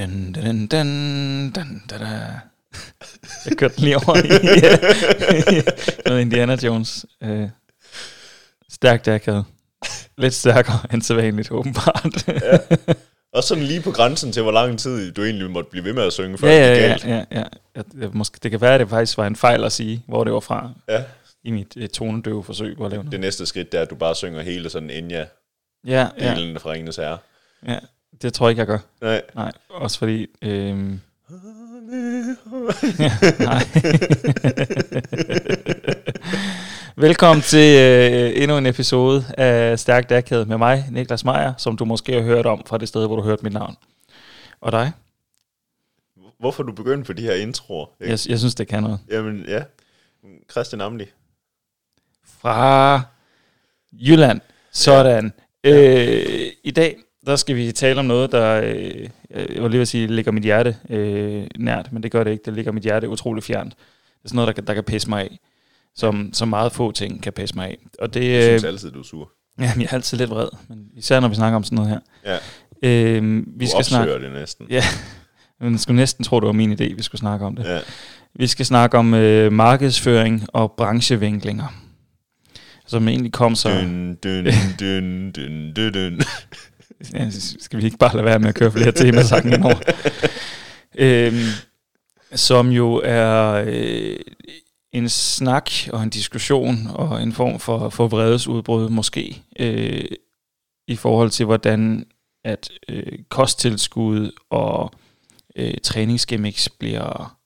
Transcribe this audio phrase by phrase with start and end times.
[0.00, 2.00] Dun, dun, dun, dun, dun, dun.
[3.46, 4.28] Jeg kørte den lige over i
[6.08, 7.06] noget Indiana Jones.
[7.22, 7.48] Øh,
[8.70, 9.44] stærkt akavet.
[10.18, 12.28] Lidt stærkere end sædvanligt, åbenbart.
[12.28, 12.58] Ja.
[13.32, 16.02] Og sådan lige på grænsen til, hvor lang tid du egentlig måtte blive ved med
[16.02, 17.04] at synge, før ja, det ja, galt.
[17.04, 17.44] ja, ja, ja.
[17.74, 20.24] Jeg, jeg, måske, det kan være, at det faktisk var en fejl at sige, hvor
[20.24, 21.02] det var fra Ja.
[21.44, 23.20] i mit øh, tonedøve forsøg på at lave Det noget.
[23.20, 26.56] næste skridt, det er, at du bare synger hele sådan Enya-delen Ja, ja, ja.
[26.58, 27.18] fra Ringenes Herre.
[27.68, 27.78] ja.
[28.22, 28.78] Det tror jeg ikke, jeg gør.
[29.00, 29.22] Nej.
[29.34, 30.26] Nej, også fordi...
[30.42, 30.74] Ja,
[33.50, 33.62] nej.
[36.96, 41.84] Velkommen til øh, endnu en episode af Stærkt Akavet med mig, Niklas Meier, som du
[41.84, 43.76] måske har hørt om fra det sted, hvor du hørte mit navn.
[44.60, 44.92] Og dig?
[46.38, 47.86] Hvorfor du begyndt på de her introer?
[48.00, 48.10] Ikke?
[48.10, 48.98] Jeg, jeg synes, det kan noget.
[49.10, 49.62] Jamen, ja.
[50.50, 51.06] Christian Amli.
[52.40, 53.00] Fra
[53.92, 54.40] Jylland.
[54.72, 55.32] Sådan.
[55.64, 55.70] Ja.
[55.70, 59.08] Øh, I dag, der skal vi tale om noget, der, øh,
[59.54, 62.42] jeg var lige sige, ligger mit hjerte øh, nært, men det gør det ikke.
[62.44, 63.74] Det ligger mit hjerte utrolig fjernt.
[63.74, 65.38] Det er sådan noget, der, kan- der kan pisse mig af.
[65.96, 67.78] Som, som meget få ting kan pisse mig af.
[67.98, 69.32] Og det, Jeg synes øh, altid, du er sur.
[69.58, 71.98] jamen, jeg er altid lidt vred, men især når vi snakker om sådan noget her.
[72.32, 72.38] Ja,
[72.82, 74.66] Øh, vi du skal snakke, det næsten.
[74.70, 74.82] Ja.
[75.60, 77.64] man skulle næsten tro, det var min idé, vi skulle snakke om det.
[77.64, 77.80] Ja.
[78.34, 81.66] Vi skal snakke om øh, markedsføring og branchevinklinger,
[82.86, 83.68] som egentlig kom så...
[83.68, 84.44] Dun, dun,
[84.80, 86.20] dun, dun, dun, dun.
[87.14, 89.80] Ja, skal vi ikke bare lade være med at køre flere temasange indover?
[90.98, 91.46] øhm,
[92.34, 94.16] som jo er øh,
[94.92, 100.04] en snak og en diskussion og en form for, for vredesudbrud måske, øh,
[100.88, 102.06] i forhold til hvordan
[102.44, 104.92] at øh, kosttilskud og
[105.56, 107.36] øh, træningsgimmicks bliver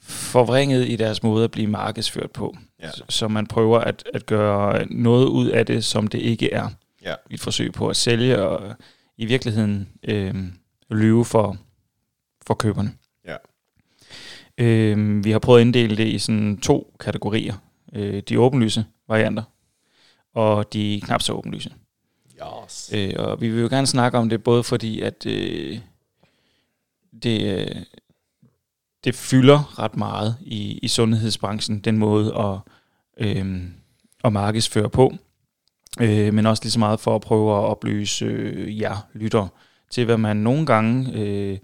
[0.00, 2.56] forvrænget i deres måde at blive markedsført på.
[2.82, 2.90] Ja.
[3.08, 6.68] Så man prøver at, at gøre noget ud af det, som det ikke er
[7.04, 7.14] Ja.
[7.30, 8.76] i et forsøg på at sælge og
[9.16, 10.34] i virkeligheden øh,
[10.90, 11.56] lyve for,
[12.46, 12.92] for køberne.
[13.24, 13.36] Ja.
[14.58, 17.54] Øh, vi har prøvet at inddele det i sådan to kategorier.
[17.92, 19.42] Øh, de åbenlyse varianter
[20.34, 21.74] og de knap så åbenlyse.
[22.64, 22.90] Yes.
[22.94, 25.78] Øh, og vi vil jo gerne snakke om det, både fordi at øh,
[27.22, 27.82] det, øh,
[29.04, 32.58] det fylder ret meget i, i sundhedsbranchen, den måde at,
[33.26, 33.62] øh,
[34.24, 35.12] at markedsføre på,
[36.00, 39.48] øh, men også lige så meget for at prøve at oplyse øh, jer lytter
[39.90, 41.58] til, hvad man nogle gange øh,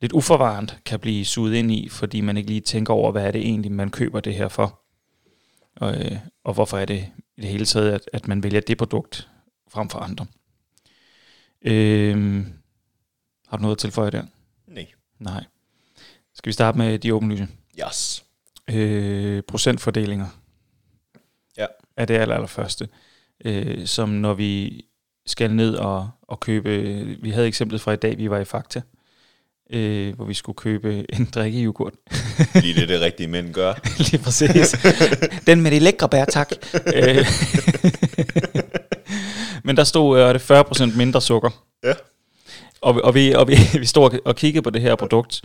[0.00, 3.30] lidt uforvarende kan blive suget ind i, fordi man ikke lige tænker over, hvad er
[3.30, 4.80] det egentlig, man køber det her for.
[5.76, 7.06] Og, øh, og hvorfor er det
[7.36, 9.28] i det hele taget, at, at man vælger det produkt
[9.68, 10.26] frem for andre.
[11.62, 12.52] Øhm,
[13.48, 14.24] har du noget at tilføje der?
[14.66, 14.86] Nej.
[15.18, 15.44] Nej.
[16.34, 17.48] Skal vi starte med de åbenlyse?
[17.86, 18.24] Yes.
[18.70, 20.26] Øh, procentfordelinger.
[21.56, 21.66] Ja.
[21.96, 22.88] Er det aller, aller første.
[23.44, 24.84] Øh, som når vi
[25.26, 26.70] skal ned og, og købe...
[27.20, 28.80] Vi havde eksemplet fra i dag, vi var i Fakta,
[29.70, 31.92] øh, hvor vi skulle købe en drikkejoghurt.
[32.54, 33.74] Lige det, det rigtige mænd gør.
[34.10, 34.76] Lige præcis.
[35.46, 36.52] Den med de lækre bær, tak.
[36.94, 37.26] Øh,
[39.64, 41.50] Men der stod øh, det 40% mindre sukker.
[41.84, 41.92] Ja.
[42.80, 45.42] Og, og, vi, og vi, vi stod og kiggede på det her produkt,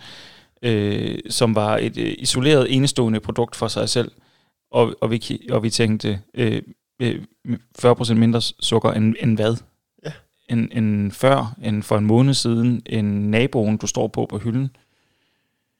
[0.61, 4.11] øh, som var et øh, isoleret, enestående produkt for sig selv.
[4.71, 6.61] Og, og, vi, og vi tænkte, øh,
[7.03, 9.55] 40% mindre sukker end, end hvad?
[10.05, 10.11] Ja.
[10.49, 14.69] End, end før, end for en måned siden, end naboen, du står på på hylden.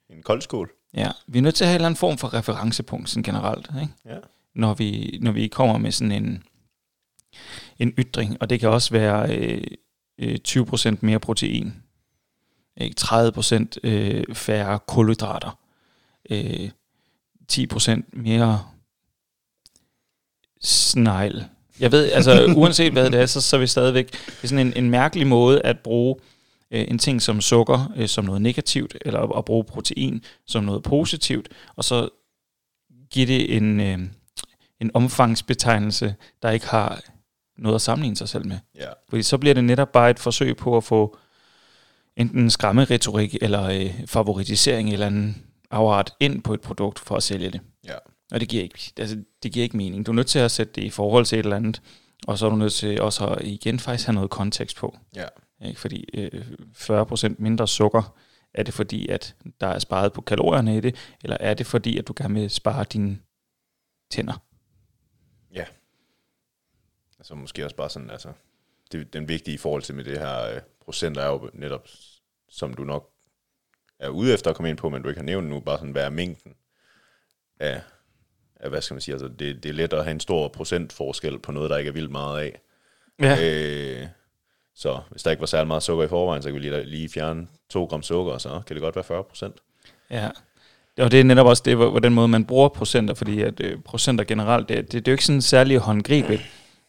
[0.09, 0.72] En koldskål.
[0.94, 3.69] Ja, vi er nødt til at have en eller anden form for referencepunkt sådan generelt,
[3.81, 3.94] ikke?
[4.06, 4.17] Ja.
[4.56, 6.44] Når, vi, når vi kommer med sådan en,
[7.79, 9.63] en ytring, og det kan også være øh,
[10.17, 11.73] øh, 20% mere protein,
[12.77, 12.95] ikke?
[13.01, 15.59] 30% øh, færre kulhydrater,
[16.29, 16.69] øh,
[17.51, 18.63] 10% mere
[20.62, 21.44] snegl.
[21.79, 24.68] Jeg ved, altså uanset hvad det er, så, så er vi stadigvæk, det er sådan
[24.68, 26.16] en, en mærkelig måde at bruge
[26.72, 30.84] øh, en ting som sukker øh, som noget negativt, eller at, bruge protein som noget
[30.84, 32.09] positivt, og så
[33.12, 34.00] give det en, øh,
[34.81, 37.01] en omfangsbetegnelse, der ikke har
[37.57, 38.57] noget at sammenligne sig selv med.
[38.75, 38.89] Ja.
[39.09, 41.18] Fordi så bliver det netop bare et forsøg på at få
[42.18, 47.51] enten skræmmeretorik eller øh, favoritisering eller en afart ind på et produkt for at sælge
[47.51, 47.62] det.
[47.86, 47.95] Ja.
[48.31, 50.06] Og det giver, ikke, altså, det giver ikke mening.
[50.06, 51.81] Du er nødt til at sætte det i forhold til et eller andet,
[52.27, 54.97] og så er du nødt til også at igen faktisk have noget kontekst på.
[55.15, 55.27] Ja.
[55.65, 55.79] Ikke?
[55.79, 56.45] Fordi øh,
[56.75, 58.18] 40% mindre sukker,
[58.53, 61.97] er det fordi, at der er sparet på kalorierne i det, eller er det fordi,
[61.97, 63.19] at du gerne vil spare dine
[64.12, 64.44] tænder?
[67.19, 68.33] Altså måske også bare sådan, altså,
[68.91, 71.88] det, den vigtige i forhold til med det her øh, procent er jo netop,
[72.50, 73.12] som du nok
[74.00, 75.91] er ude efter at komme ind på, men du ikke har nævnt nu, bare sådan,
[75.91, 76.56] hvad er mængden
[77.59, 77.81] af
[78.69, 81.51] hvad skal man sige, altså det, det er let at have en stor procentforskel på
[81.51, 82.59] noget, der ikke er vildt meget af.
[83.21, 83.38] Ja.
[83.44, 84.07] Øh,
[84.75, 87.09] Så hvis der ikke var særlig meget sukker i forvejen, så kan vi lige, lige
[87.09, 89.56] fjerne 2 gram sukker, og så kan det godt være 40 procent.
[90.12, 90.30] Ja,
[91.00, 93.80] og det er netop også det, hvor, den måde, man bruger procenter, fordi at øh,
[93.86, 96.42] procenter generelt, det, det, det er jo ikke sådan særlig håndgribeligt.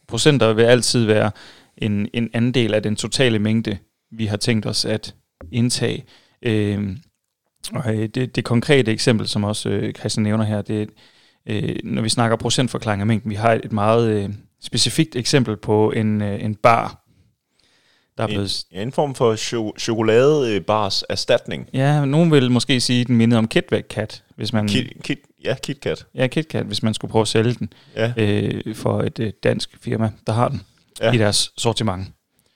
[0.07, 1.31] Procenter vil altid være
[1.77, 3.77] en, en anden del af den totale mængde,
[4.11, 5.15] vi har tænkt os at
[5.51, 6.05] indtage.
[6.41, 6.97] Øh,
[7.73, 10.89] og øh, det, det konkrete eksempel, som også øh, Christian nævner her, det
[11.45, 14.29] øh, når vi snakker procentforklaring af mængden, vi har et, et meget øh,
[14.61, 17.05] specifikt eksempel på en, øh, en bar,
[18.17, 18.63] der er blevet...
[18.71, 21.67] En, en form for cho- chokoladebars erstatning.
[21.73, 24.67] Ja, nogen vil måske sige, at den mindede om KitKat, hvis man...
[24.67, 26.05] Kit, kit, ja, KitKat.
[26.15, 28.13] Ja, KitKat, hvis man skulle prøve at sælge den Ja.
[28.17, 30.61] øh, for et øh, dansk firma, der har den
[31.01, 31.05] Ja.
[31.07, 31.11] ja.
[31.13, 32.07] i deres sortiment.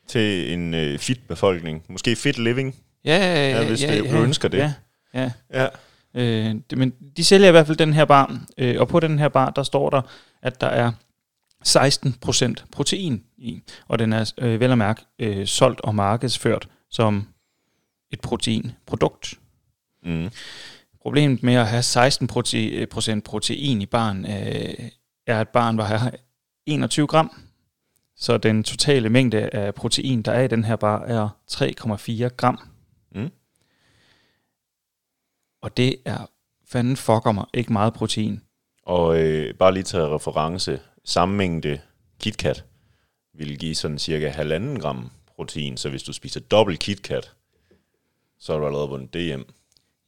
[0.07, 1.83] Til en øh, fit befolkning.
[1.89, 2.75] Måske fit living.
[3.05, 4.57] Ja, ja, Ja, hvis det- du ønsker det.
[4.57, 4.73] Ja,
[5.13, 5.31] ja.
[5.53, 5.67] Ja.
[6.15, 9.19] Øh, det, men de sælger i hvert fald den her bar, øh, og på den
[9.19, 10.01] her bar, der står der,
[10.41, 10.91] at der er
[11.67, 17.27] 16% protein i, og den er øh, vel at mærke øh, solgt og markedsført som
[18.11, 19.39] et proteinprodukt.
[20.03, 20.29] Mm.
[21.01, 24.89] Problemet med at have 16% prote- procent protein i barn, øh,
[25.27, 26.11] er, at barn var her
[26.65, 27.31] 21 gram.
[28.15, 32.59] Så den totale mængde af protein, der er i den her bar, er 3,4 gram.
[33.15, 33.29] Mm.
[35.63, 36.25] Og det er
[36.67, 38.41] fanden fucker mig ikke meget protein.
[38.85, 41.79] Og øh, bare lige til reference, samme mængde
[42.19, 42.65] KitKat
[43.33, 47.31] vil give sådan cirka halvanden gram protein, så hvis du spiser dobbelt KitKat,
[48.39, 49.53] så har du allerede vundet det hjem.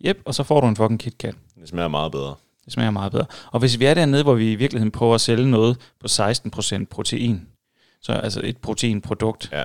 [0.06, 1.36] Yep, og så får du en fucking KitKat.
[1.60, 2.36] Det smager meget bedre.
[2.66, 3.25] Det smager meget bedre.
[3.52, 6.86] Og hvis vi er dernede, hvor vi i virkeligheden prøver at sælge noget på 16%
[6.86, 7.48] protein,
[8.02, 9.63] så altså et proteinprodukt, Ja.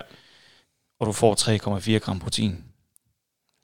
[1.00, 1.34] og du får
[1.78, 2.64] 3,4 gram protein.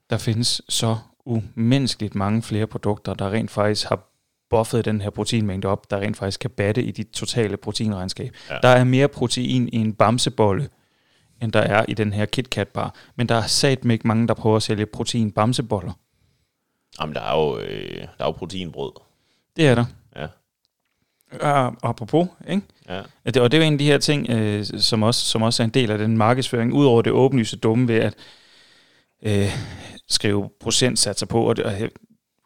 [0.09, 0.97] Der findes så
[1.27, 4.09] umenneskeligt mange flere produkter, der rent faktisk har
[4.49, 8.35] buffet den her proteinmængde op, der rent faktisk kan batte i dit totale proteinregnskab.
[8.49, 8.57] Ja.
[8.63, 10.69] Der er mere protein i en bamsebolle,
[11.41, 12.95] end der er i den her KitKat bar.
[13.15, 15.91] Men der er satme ikke mange, der prøver at sælge protein bamseboller.
[17.01, 18.91] Jamen, der er jo, øh, der er jo proteinbrød.
[19.55, 19.85] Det er der.
[20.15, 20.27] Ja.
[21.41, 22.61] Og apropos, ikke?
[22.89, 23.01] Ja.
[23.25, 25.41] Ja, det, og det er jo en af de her ting, øh, som, også, som
[25.41, 28.15] også er en del af den markedsføring, udover det åbenlyse dumme ved at
[29.23, 29.51] øh,
[30.09, 31.73] skrive procentsatser på, og det, og,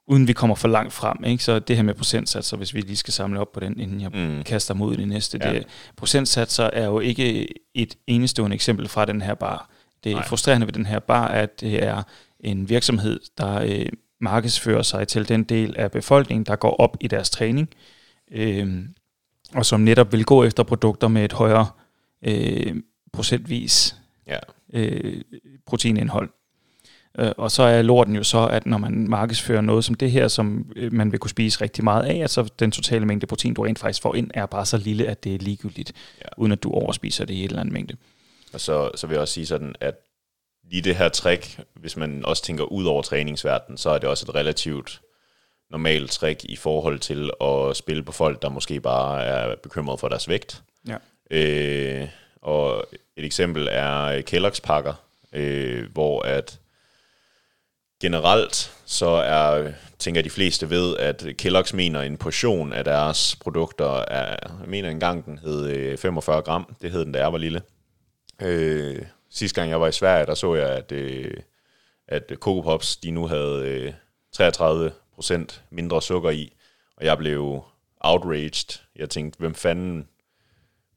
[0.07, 1.23] uden vi kommer for langt frem.
[1.23, 1.43] Ikke?
[1.43, 4.11] Så det her med procentsatser, hvis vi lige skal samle op på den, inden jeg
[4.13, 4.43] Mm.
[4.43, 5.39] kaster mod det næste.
[5.43, 5.53] Ja.
[5.53, 9.69] Det, procentsatser er jo ikke et enestående eksempel fra den her bar.
[10.03, 10.25] Det Nej.
[10.27, 12.03] frustrerende ved den her bar er, at det er
[12.39, 13.85] en virksomhed, der øh,
[14.21, 17.69] markedsfører sig til den del af befolkningen, der går op i deres træning,
[18.31, 18.83] øh,
[19.53, 21.67] og som netop vil gå efter produkter med et højere
[22.27, 22.75] øh,
[23.13, 23.95] procentvis
[24.27, 24.37] Ja.
[24.73, 25.21] øh,
[25.65, 26.29] proteinindhold.
[27.19, 30.27] Øh, og så er lorten jo så, at når man markedsfører noget som det her,
[30.27, 33.61] som øh, man vil kunne spise rigtig meget af, så den totale mængde protein, du
[33.63, 35.91] rent faktisk får ind, er bare så lille, at det er ligegyldigt,
[36.21, 36.27] Ja.
[36.37, 37.95] uden at du overspiser det i et eller andet mængde.
[38.53, 39.95] Og så, så vil jeg også sige sådan, at
[40.71, 44.25] lige det her trick, hvis man også tænker ud over træningsverdenen, så er det også
[44.29, 45.01] et relativt
[45.69, 50.07] normalt trick i forhold til at spille på folk, der måske bare er bekymret for
[50.07, 50.61] deres vægt.
[50.87, 50.95] Ja.
[51.31, 52.07] Øh,
[52.41, 52.85] og
[53.17, 54.93] et eksempel er Kellogg's pakker,
[55.33, 56.59] øh, hvor at
[58.01, 64.05] generelt så er, tænker de fleste ved, at Kellogg's mener en portion af deres produkter
[64.07, 67.37] er, jeg mener engang den hed øh, 45 gram, det hed den, da jeg var
[67.37, 67.61] lille.
[68.41, 71.33] Øh, sidste gang jeg var i Sverige, der så jeg, at, øh,
[72.07, 73.93] at Coco Pops, de nu havde øh,
[74.31, 76.53] 33 procent mindre sukker i,
[76.97, 77.63] og jeg blev
[77.99, 78.79] outraged.
[78.95, 80.07] Jeg tænkte, hvem fanden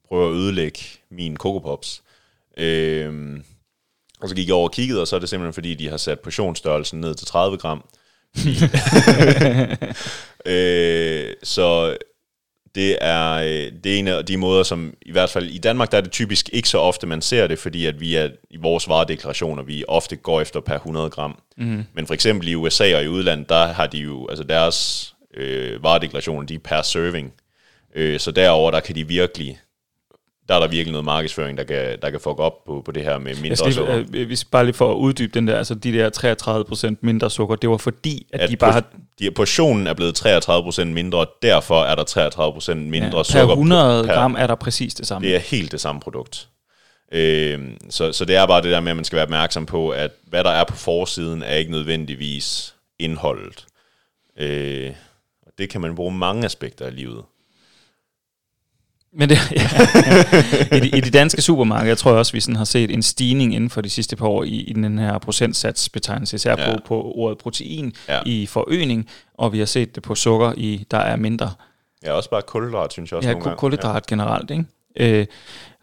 [0.07, 2.03] prøver at ødelægge min Coco Pops?
[2.57, 3.39] Øh,
[4.25, 5.97] og så gik jeg over og kiggede, og så er det simpelthen fordi, de har
[5.97, 7.83] sat portionsstørrelsen ned til 30 gram.
[10.45, 11.97] øh, så
[12.75, 15.91] det er, øh, det er en af de måder, som i hvert fald i Danmark,
[15.91, 18.57] der er det typisk ikke så ofte, man ser det, fordi at vi er i
[18.57, 21.39] vores varedeklarationer, vi ofte går efter per 100 gram.
[21.57, 21.83] Mm.
[21.93, 25.83] Men for eksempel i USA og i udlandet, der har de jo, altså deres øh,
[25.83, 27.33] varedeklarationer, de er per serving.
[27.95, 29.59] Øh, så derover der kan de virkelig,
[30.49, 33.03] der er der virkelig noget markedsføring, der kan, der kan fuck op på, på det
[33.03, 33.97] her med Jeg mindre skal sukker.
[33.97, 36.09] lige, øh, hvis bare lige for at uddybe den der, altså de der
[36.93, 38.83] 33% mindre sukker, det var fordi, at, At de bare har
[39.19, 43.51] de, portionen er blevet 33% mindre, og derfor er der 33% mindre ja, sukker per
[43.51, 45.27] 100 per, gram er der præcis det samme.
[45.27, 46.47] Det er helt det samme produkt.
[47.11, 47.59] Øh,
[47.89, 50.11] så, så det er bare det der med, at man skal være opmærksom på, at
[50.27, 53.65] hvad der er på forsiden, er ikke nødvendigvis indholdet.
[54.39, 54.91] Øh,
[55.45, 57.23] og det kan man bruge mange aspekter af livet.
[59.17, 60.77] Men det, ja.
[60.77, 63.01] I, de, I de danske supermarkeder, jeg tror jeg også, vi sådan har set en
[63.01, 66.71] stigning inden for de sidste par år i, i den her procentsatsbetegnelse, især Ja.
[66.73, 68.19] på, på ordet protein Ja.
[68.25, 71.51] i forøgning, og vi har set det på sukker, i der er mindre.
[72.03, 73.57] Ja, også bare kulhydrat, synes jeg også Ja, nogle gange.
[73.57, 74.65] kulhydrat generelt, ikke?
[74.99, 75.25] Øh,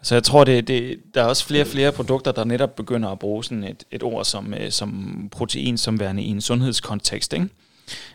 [0.03, 3.09] så jeg tror, det, det, der er også flere og flere produkter, der netop begynder
[3.09, 7.33] at bruge sådan et, et ord som, øh, som protein, som værende i en sundhedskontekst.
[7.33, 7.49] Ikke?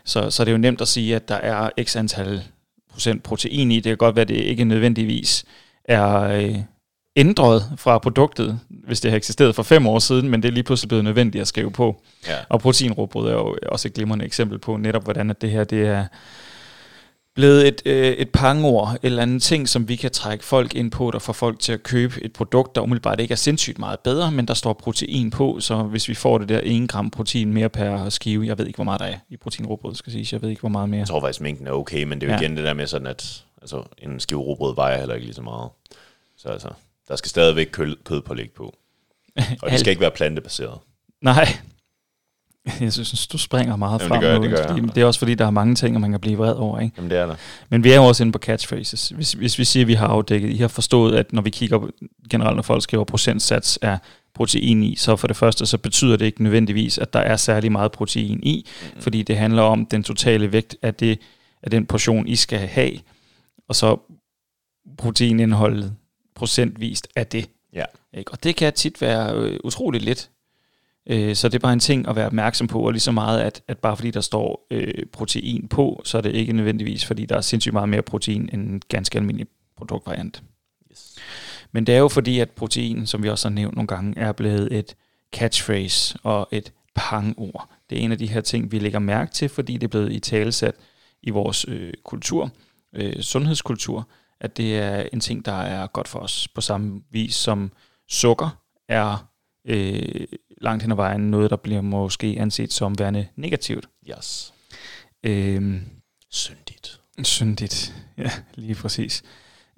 [0.04, 2.42] Så, så det er jo nemt at sige, at der er x antal
[2.92, 3.76] procent protein i.
[3.76, 5.44] Det kan godt være, at det ikke nødvendigvis
[5.84, 6.54] er øh,
[7.16, 10.64] ændret fra produktet, hvis det har eksisteret for fem år siden, men det er lige
[10.64, 12.02] pludselig blevet nødvendigt at skrive på.
[12.28, 12.36] Ja.
[12.48, 15.86] Og proteinråbrød er jo også et glimrende eksempel på netop, hvordan at det her det
[15.86, 16.06] er
[17.38, 21.10] blevet et, øh, et pangord, eller anden ting, som vi kan trække folk ind på,
[21.10, 24.32] der får folk til at købe et produkt, der umiddelbart ikke er sindssygt meget bedre,
[24.32, 27.68] men der står protein på, så hvis vi får det der 1 gram protein mere
[27.68, 30.48] per skive, jeg ved ikke, hvor meget der er i proteinråbrød, skal sige, jeg ved
[30.50, 30.98] ikke, hvor meget mere.
[30.98, 32.40] Jeg tror faktisk, mængden er okay, men det er jo Ja.
[32.40, 35.42] igen det der med sådan, at altså, en skive rugbrød vejer heller ikke lige så
[35.42, 35.70] meget.
[36.36, 36.68] Så altså,
[37.08, 38.74] der skal stadigvæk kød, kød på læg på.
[39.62, 40.78] Og det skal ikke være plantebaseret.
[41.22, 41.48] Nej,
[42.80, 44.68] jeg synes, du springer meget frem det gør jeg, det gør jeg.
[44.68, 46.94] fordi Det er også fordi, der er mange ting, man kan blive vred over, ikke?
[46.96, 47.34] Jamen det er der.
[47.68, 49.08] Men vi er jo også inde på catchphrases.
[49.08, 51.78] Hvis, hvis vi siger, at vi har afdækket, I har forstået, at når vi kigger
[51.78, 51.90] på,
[52.30, 53.98] generelt, når folk skriver procentsats af
[54.34, 57.72] protein i, så for det første, så betyder det ikke nødvendigvis, at der er særlig
[57.72, 59.00] meget protein i, mm.
[59.00, 61.18] fordi det handler om den totale vægt af, det,
[61.62, 62.92] af den portion, I skal have,
[63.68, 63.96] og så
[64.98, 65.94] proteinindholdet
[66.34, 67.48] procentvist af det.
[67.74, 67.84] Ja.
[68.14, 68.32] Ikke?
[68.32, 70.30] Og det kan tit være øh, utroligt lidt.
[71.08, 73.40] Øh, så det er bare en ting at være opmærksom på, og lige så meget,
[73.40, 77.26] at, at bare fordi der står øh, protein på, så er det ikke nødvendigvis, fordi
[77.26, 79.46] der er sindssygt meget mere protein end en ganske almindelig
[79.76, 80.42] produktvariant.
[80.92, 81.14] Yes.
[81.72, 84.32] Men det er jo fordi, at protein, som vi også har nævnt nogle gange, er
[84.32, 84.96] blevet et
[85.32, 87.70] catchphrase og et pangord.
[87.90, 90.12] Det er en af de her ting, vi lægger mærke til, fordi det er blevet
[90.12, 90.74] i talesat
[91.22, 92.50] i vores øh, kultur,
[92.92, 94.08] øh, sundhedskultur,
[94.40, 96.48] at det er en ting, der er godt for os.
[96.48, 97.72] På samme vis som
[98.08, 99.28] sukker er
[99.64, 100.26] øh,
[100.60, 103.88] langt hen ad vejen noget, der bliver måske anset som værende negativt.
[104.10, 104.54] Yes.
[105.24, 105.80] Øh,
[106.30, 107.00] Syndigt.
[107.22, 107.94] Syndigt.
[108.18, 109.22] Ja, lige præcis.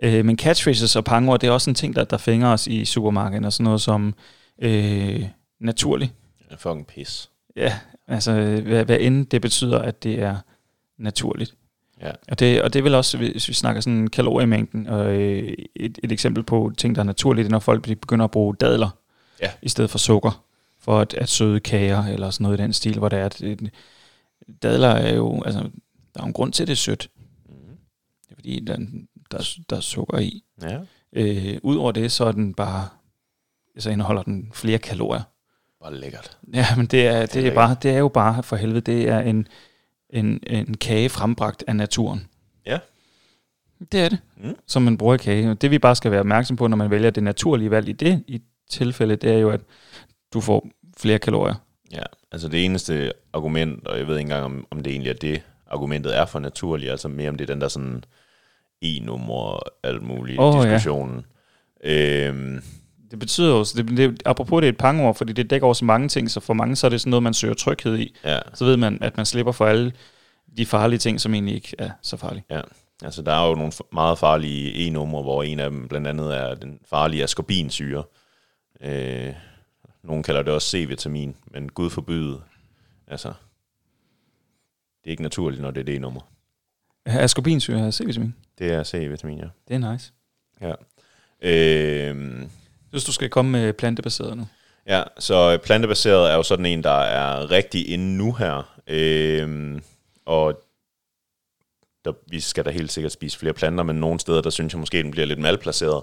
[0.03, 2.85] Øh, men catchphrases og pangord, det er også en ting, der, der fænger os i
[2.85, 4.15] supermarkedet, og sådan noget som
[4.63, 5.25] øh,
[5.61, 6.13] naturlig.
[6.39, 7.31] Det er fucking pis.
[7.57, 10.37] Ja, altså hvad, hvad end det betyder, at det er
[10.99, 11.55] naturligt.
[12.01, 12.11] Ja.
[12.29, 15.99] Og det, og det er vel også, hvis vi snakker sådan kaloriemængden, og øh, et,
[16.05, 18.89] et eksempel på ting, der er naturligt, det er, når folk begynder at bruge dadler
[19.43, 19.51] Ja.
[19.63, 20.45] i stedet for sukker,
[20.81, 23.43] for at, at søde kager, eller sådan noget i den stil, hvor det er, at
[24.63, 25.61] dadler er jo, altså,
[26.15, 27.11] der er en grund til, at det er sødt.
[27.49, 27.55] Mm.
[28.23, 28.77] Det er fordi, der,
[29.31, 30.45] der, er- der er sukker i.
[30.63, 30.79] Ja.
[31.13, 32.89] Øh, Udover det, så er den bare,
[33.79, 35.23] så indeholder den flere kalorier.
[35.83, 36.39] Bare lækkert.
[36.55, 37.55] Ja, men det er, det er, lækkert.
[37.55, 39.49] bare, det er jo bare, for helvede, det er en,
[40.11, 42.27] en, en kage frembragt af naturen.
[42.67, 42.79] Ja.
[43.93, 44.57] Det er det, Mm.
[44.67, 45.51] som man bruger i kage.
[45.51, 47.93] Og det vi bare skal være opmærksom på, når man vælger det naturlige valg i
[47.93, 49.61] det i tilfælde, det er jo, at
[50.35, 51.55] du får flere kalorier.
[51.93, 55.15] Ja, altså det eneste argument, og jeg ved ikke engang, om, om det egentlig er
[55.15, 58.05] det, argumentet er for naturligt, altså mere om det er den der sådan
[58.83, 60.63] e-nummer og alt muligt oh, ja.
[60.63, 61.27] diskussionen.
[61.85, 62.27] Ja.
[62.29, 62.63] Øhm,
[63.11, 65.75] Det betyder jo, så det, det, apropos det er et pangord, fordi det dækker over
[65.75, 68.17] så mange ting, så for mange så er det sådan noget, man søger tryghed i.
[68.25, 69.93] ja, Så ved man, at man slipper for alle
[70.57, 72.45] de farlige ting, som egentlig ikke er så farlige.
[73.05, 76.55] altså der er jo nogle meget farlige e-numre, hvor en af dem blandt andet er
[76.55, 78.03] den farlige ascorbinsyre.
[78.83, 79.33] Øh,
[80.03, 82.43] nogen kalder det også C-vitamin, men gud forbyde.
[83.07, 86.21] Altså, det er ikke naturligt, når det er det e-nummer.
[87.07, 88.35] Ascorbinsyre er C-vitamin.
[88.59, 89.49] Det er C-vitamin, ja.
[89.69, 90.13] Det er nice.
[91.43, 94.47] Øhm, Jeg synes, du skal komme med plantebaseret nu.
[94.87, 98.81] Ja, så plantebaseret er jo sådan en, der er rigtig inde nu her.
[98.87, 99.83] Øhm,
[100.25, 100.63] og
[102.05, 104.81] der, vi skal da helt sikkert spise flere planter, men nogle steder, der synes jeg
[104.81, 106.03] måske, den bliver lidt malplaceret.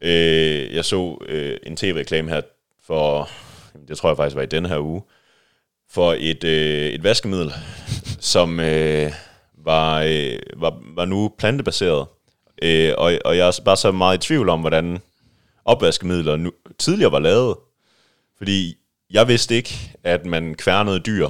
[0.00, 2.40] Øh, jeg så øh, en tv-reklame her
[2.86, 3.28] for,
[3.88, 5.02] det tror jeg faktisk var i denne her uge,
[5.90, 7.52] for et, øh, et vaskemiddel,
[8.20, 9.12] som øh,
[9.64, 12.06] var, øh, var, var nu plantebaseret.
[12.62, 14.98] Øh, og, og jeg er bare så meget i tvivl om, hvordan
[15.64, 17.56] opvaskemidler nu, tidligere var lavet.
[18.38, 18.74] Fordi
[19.10, 21.28] jeg vidste ikke, at man kværnede dyr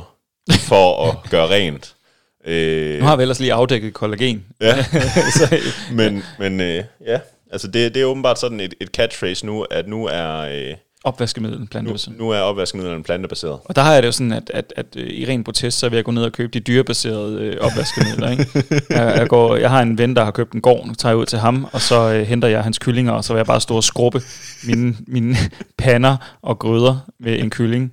[0.69, 1.97] for at gøre rent.
[2.45, 4.47] Øh, Nu har vi ellers lige afdækket kollagen.
[4.61, 4.83] ja,
[5.39, 5.57] så,
[5.99, 7.21] men, men øh, ja,
[7.53, 10.75] altså det, det er åbenbart sådan et, et catchphrase nu, at nu er, øh,
[11.07, 12.19] opvaskemiddel nu, plantebaseret.
[12.19, 13.59] nu er opvaskemidlerne plantebaseret.
[13.65, 15.89] Og der har jeg det jo sådan, at, at, at øh, i ren protest, så
[15.89, 18.31] vil jeg gå ned og købe de dyrebaserede øh, opvaskemidler.
[18.31, 18.47] Ikke?
[18.91, 21.17] Jeg, jeg, går, jeg har en ven, der har købt en gård, nu tager jeg
[21.17, 23.61] ud til ham, og så øh, henter jeg hans kyllinger, og så vil jeg bare
[23.61, 24.21] stå og skrubbe
[24.67, 25.37] mine, mine
[25.79, 27.93] pander og gryder med en kylling.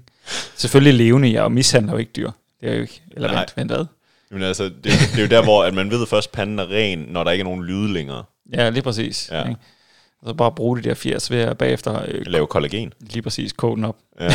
[0.55, 2.31] Selvfølgelig levende, jeg mishandler jo ikke dyr.
[2.61, 3.39] Det er jo ikke, eller Nej.
[3.39, 3.85] vent, vent hvad?
[4.31, 6.71] Men altså, det, det er jo der, hvor at man ved først, at panden er
[6.71, 8.23] ren, når der ikke er nogen lyde længere.
[8.53, 9.29] Ja, lige præcis.
[9.31, 9.49] Ja.
[9.49, 9.61] Ikke?
[10.23, 12.93] Og så bare bruge de der 80 ved at bagefter øh, Lave kollagen.
[12.99, 13.97] lige præcis koge den op.
[14.19, 14.29] Ja.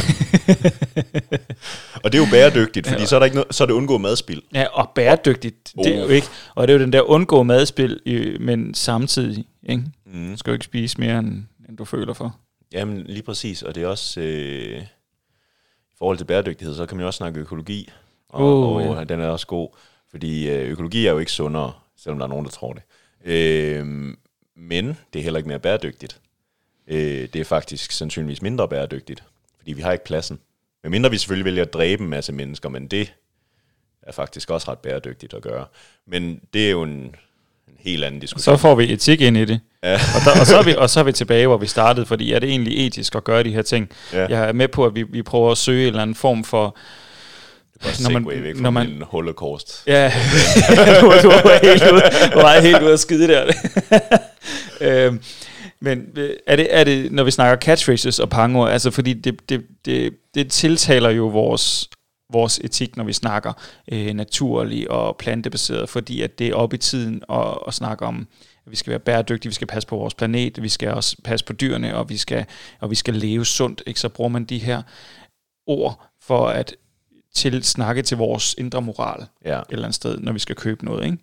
[2.04, 3.98] og det er jo bæredygtigt, fordi så er, der ikke noget, så er det undgå
[3.98, 4.42] madspild.
[4.54, 6.10] Ja, og bæredygtigt, det er jo Oh.
[6.12, 9.82] ikke, og det er jo den der undgå madspil, øh, men samtidig, ikke?
[10.06, 10.30] Mm.
[10.30, 12.36] Du skal jo ikke spise mere, end, end du føler for.
[12.72, 13.62] Jamen, lige præcis.
[13.62, 14.20] Og det er også...
[14.20, 17.88] Øh, I forhold til bæredygtighed, så kan man jo også snakke økologi.
[18.28, 18.88] Og, oh, ja.
[18.88, 19.68] og den er også god.
[20.10, 22.82] Fordi øh, økologi er jo ikke sundere, selvom der er nogen, der tror det.
[23.24, 24.14] Øh,
[24.58, 26.20] men det er heller ikke mere bæredygtigt.
[26.88, 29.22] Øh, det er faktisk sandsynligvis mindre bæredygtigt.
[29.58, 30.38] Fordi vi har ikke pladsen.
[30.82, 33.12] Men mindre vi selvfølgelig vælger at dræbe en masse mennesker, men det
[34.02, 35.66] er faktisk også ret bæredygtigt at gøre.
[36.06, 37.14] Men det er jo en, en
[37.78, 38.56] helt anden diskussion.
[38.56, 39.60] Så får vi etik ind i det.
[39.82, 39.94] Ja.
[39.94, 42.32] Og, der, og, så er vi, og så er vi tilbage, hvor vi startede, fordi
[42.32, 43.90] er det egentlig etisk at gøre de her ting?
[44.12, 44.26] Ja.
[44.26, 46.76] Jeg er med på, at vi, vi prøver at søge en eller anden form for...
[47.82, 49.82] Bare når man- segway væk når fra man- en holocaust.
[49.86, 50.04] Ja,
[51.00, 52.02] du, du var helt ude,
[52.34, 53.52] du var helt ude at skide der.
[55.06, 55.20] øhm,
[55.80, 59.48] men øh, er det, er det, når vi snakker catchphrases og pangord, altså fordi det,
[59.48, 61.88] det, det, det tiltaler jo vores,
[62.32, 63.52] vores etik, når vi snakker
[63.92, 68.26] øh, naturlig og plantebaseret, fordi at det er op i tiden at, at snakke om,
[68.66, 71.44] at vi skal være bæredygtige, vi skal passe på vores planet, vi skal også passe
[71.46, 72.44] på dyrene, og vi skal,
[72.80, 73.82] og vi skal leve sundt.
[73.86, 74.00] Ikke?
[74.00, 74.82] Så bruger man de her
[75.66, 76.74] ord for at
[77.34, 79.58] til snakke til vores indre moral Ja.
[79.58, 81.18] et eller andet sted, når vi skal købe noget, ikke?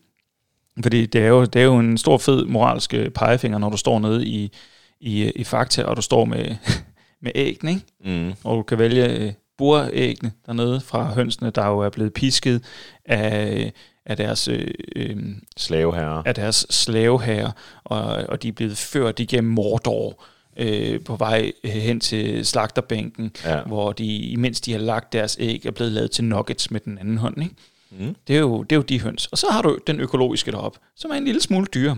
[0.84, 3.78] Fordi det er jo, det er jo en stor fed moralsk øh, pegefinger, når du
[3.78, 4.52] står nede i,
[5.00, 6.56] i, i Fakta, og du står med,
[7.24, 7.86] med æggene, ikke?
[8.28, 8.34] Mm.
[8.44, 12.64] Og du kan vælge øh, buræggene dernede fra hønsene, der jo er blevet pisket
[13.06, 13.74] af,
[14.06, 15.18] af deres, øh, øh,
[15.58, 16.24] Slaveherrer.
[16.26, 17.52] af deres slaveherrer,
[17.84, 20.24] og, og de er blevet ført igennem Mordor
[20.58, 23.62] øh, på vej hen til slagterbænken, Ja.
[23.64, 26.98] hvor de, imens de har lagt deres æg, er blevet lavet til nuggets med den
[26.98, 27.56] anden hånd, ikke?
[27.92, 28.16] Mm.
[28.28, 29.26] Det er, jo, det er jo de høns.
[29.26, 31.98] Og så har du den økologiske derop, som er en lille smule dyre.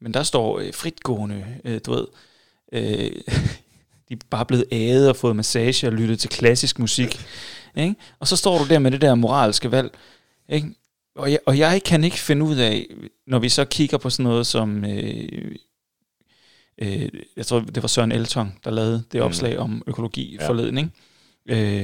[0.00, 2.06] Men der står øh, fritgående, øh, du ved,
[2.72, 3.12] øh,
[4.08, 7.20] de er bare blevet ædet og fået massage og lyttet til klassisk musik.
[7.76, 7.94] Ikke?
[8.20, 9.90] Og så står du der med det der moralske valg.
[10.48, 10.68] Ikke?
[11.16, 12.86] Og, jeg, og jeg kan ikke finde ud af,
[13.26, 14.84] når vi så kigger på sådan noget som...
[14.84, 15.54] Øh,
[16.78, 19.26] øh, jeg tror, det var Søren Elton, der lavede det Mm.
[19.26, 20.48] opslag om økologi Ja.
[20.48, 20.90] forleden, ikke?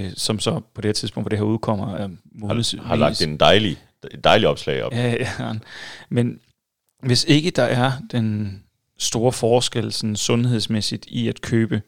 [0.06, 2.08] Øh, som så på det her tidspunkt, hvor det her udkommer, er
[2.46, 3.78] Har, har lagt en dejlig,
[4.12, 4.92] et dejligt opslag op.
[4.92, 5.54] Ja, ja.
[6.08, 6.40] Men
[7.02, 8.60] hvis ikke der er den
[8.98, 11.82] store forskel sådan sundhedsmæssigt i at købe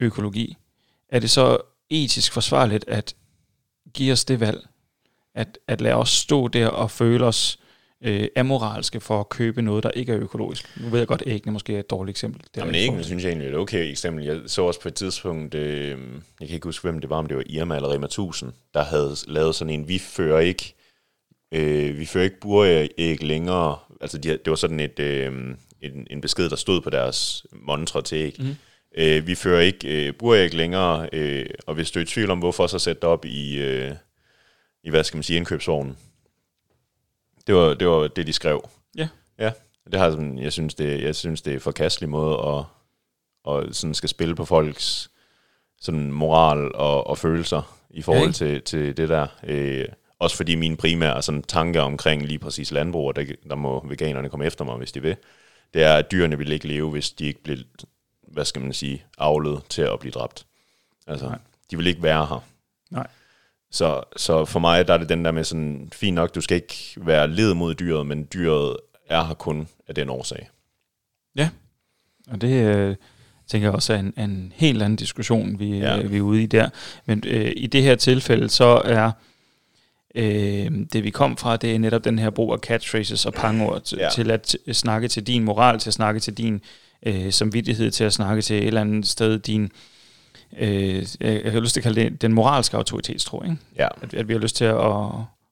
[0.00, 0.56] økologi,
[1.08, 1.58] er det så
[1.90, 3.14] etisk forsvarligt at
[3.94, 4.66] give os det valg?
[5.34, 7.58] At, at lade os stå der og føle os
[8.04, 10.76] øh, amoralske for at købe noget, der ikke er økologisk?
[10.80, 12.42] Nu ved jeg godt, at æggene måske er et dårligt eksempel.
[12.54, 13.04] Det Jamen til.
[13.04, 14.24] synes jeg egentlig er et okay eksempel.
[14.24, 15.98] Jeg så også på et tidspunkt, øh,
[16.40, 18.82] jeg kan ikke huske, hvem det var, om det var Irma eller Rema 1000, der
[18.84, 20.74] havde lavet sådan en, vi fører ikke,
[21.54, 23.76] øh, vi fører ikke buræg længere.
[24.00, 25.32] Altså de, det var sådan et, øh,
[25.80, 28.40] en, en besked, der stod på deres montre til æg.
[28.96, 32.38] Øh, vi fører ikke øh, buræg længere, øh, og hvis du er i tvivl om,
[32.38, 33.92] hvorfor, så sæt det op i, øh,
[34.84, 35.96] i hvad skal man sige, indkøbsvognen.
[37.48, 38.68] Det var, det var det, de skrev.
[38.96, 39.08] Ja.
[39.38, 39.52] Ja,
[39.92, 42.64] det har sådan, jeg synes, det, jeg synes, det er en forkastelig måde at,
[43.44, 45.10] og sådan skal spille på folks
[45.80, 48.36] sådan moral og, og følelser i forhold ikke?
[48.36, 49.26] til, til det der.
[49.44, 49.84] Øh,
[50.18, 54.28] også fordi mine primære sådan, tanker omkring lige præcis landbrug, og der, der må veganerne
[54.28, 55.16] komme efter mig, hvis de vil,
[55.74, 57.58] det er, at dyrene vil ikke leve, hvis de ikke bliver,
[58.22, 60.46] hvad skal man sige, avlet til at blive dræbt.
[61.06, 61.38] Altså, Nej.
[61.70, 62.44] de vil ikke være her.
[62.90, 63.06] Nej.
[63.70, 66.54] Så, så for mig, der er det den der med sådan, fint nok, du skal
[66.54, 68.76] ikke være led mod dyret, men dyret
[69.08, 70.48] er her kun af den årsag.
[72.30, 72.96] Og det øh,
[73.46, 75.94] tænker jeg også er en, en helt anden diskussion, vi, Ja.
[75.94, 76.02] ja.
[76.02, 76.68] øh, vi er ude i der.
[77.06, 79.10] Men øh, i det her tilfælde, så er
[80.14, 83.82] øh, det, vi kom fra, det er netop den her brug af catchphrases og pangord
[83.88, 84.02] t- Ja.
[84.04, 84.10] ja.
[84.10, 86.60] til at t- snakke til din moral, til at snakke til din
[87.06, 89.70] øh, samvittighed, til at snakke til et eller andet sted din...
[90.58, 93.56] Øh, jeg har lyst til at kalde det den moralske autoritetstro, ikke?
[93.76, 94.80] Ja, At, at vi har lyst til at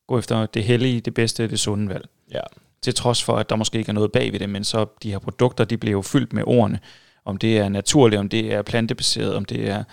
[0.08, 2.40] gå efter det hellige, det bedste, det sunde valg ja.
[2.82, 5.10] til trods for, at der måske ikke er noget bag ved det, men så de
[5.10, 6.78] her produkter, de bliver jo fyldt med ordene,
[7.24, 9.84] om det er naturligt, om det er plantebaseret, om det er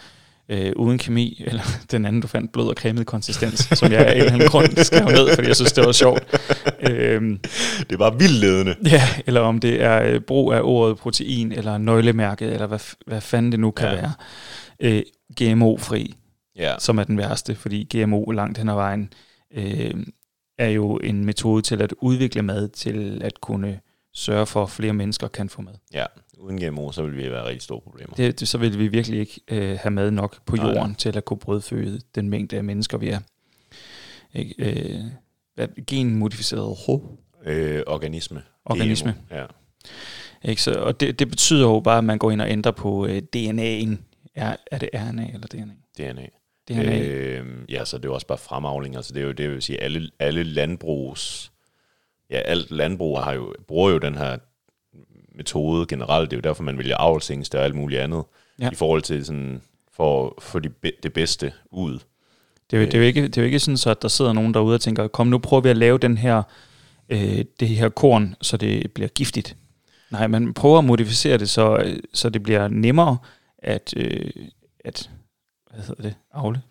[0.49, 4.11] øh, uden kemi, eller den anden, du fandt, blød og cremet konsistens, som jeg af
[4.11, 6.23] en eller anden grund skrev ned, fordi jeg synes, det var sjovt.
[6.89, 7.39] Øhm,
[7.89, 8.75] Det var vildt ledende.
[8.85, 13.21] ja, eller om det er øh, brug af ordet protein, eller nøglemærket, eller hvad, hvad
[13.21, 13.95] fanden det nu kan ja.
[13.95, 14.11] være.
[14.79, 15.03] Øh,
[15.41, 16.13] GMO-fri,
[16.55, 19.13] Ja, som er den værste, fordi GMO langt hen ad vejen
[19.53, 19.93] øh,
[20.57, 23.79] er jo en metode til at udvikle mad, til at kunne
[24.13, 25.73] sørge for, at flere mennesker kan få mad.
[25.93, 26.05] ja.
[26.37, 28.15] Uden GMO, så vil vi være rigtig store problemer.
[28.15, 30.93] Det, det, så vil vi virkelig ikke øh, have mad nok på jorden nej.
[30.97, 33.19] til at kunne brødføde den mængde af mennesker, vi er.
[34.33, 34.55] Ikke?
[34.57, 34.99] Øh,
[35.55, 36.99] hvad, genmodificeret ho,
[37.45, 38.41] Øh, organisme.
[38.65, 39.15] organisme.
[39.29, 39.37] GMO.
[39.37, 39.45] Ja.
[40.43, 40.61] Ikke?
[40.61, 43.21] Så, og det, det betyder jo bare, at man går ind og ændrer på øh,
[43.35, 43.95] DNA'en.
[44.35, 45.73] Er, er det RNA eller DNA?
[45.97, 46.27] DNA.
[46.67, 46.99] DNA.
[46.99, 48.95] Øh, ja, så det er jo også bare fremavling.
[48.95, 51.51] Altså, det er jo det, vil sige, alle, alle landbrugs...
[52.29, 54.37] Ja, alt landbrug har jo, bruger jo den her
[55.35, 56.31] metode generelt.
[56.31, 58.23] Det er jo derfor, man vælger avlsingst og alt muligt andet.
[58.59, 58.69] Ja.
[58.71, 59.61] I forhold til sådan,
[59.93, 60.69] for at få de,
[61.03, 61.99] det bedste ud.
[62.71, 64.07] Det er, jo, det, er jo ikke, det er jo ikke sådan, så at der
[64.07, 66.43] sidder nogen derude og tænker, kom nu prøver vi at lave den her,
[67.09, 69.55] øh, det her korn, så det bliver giftigt.
[70.11, 73.17] Nej, man prøver at modificere det, så, øh, så det bliver nemmere
[73.63, 74.31] at, øh,
[74.85, 75.09] at
[75.73, 76.61] hvad hedder det, afle.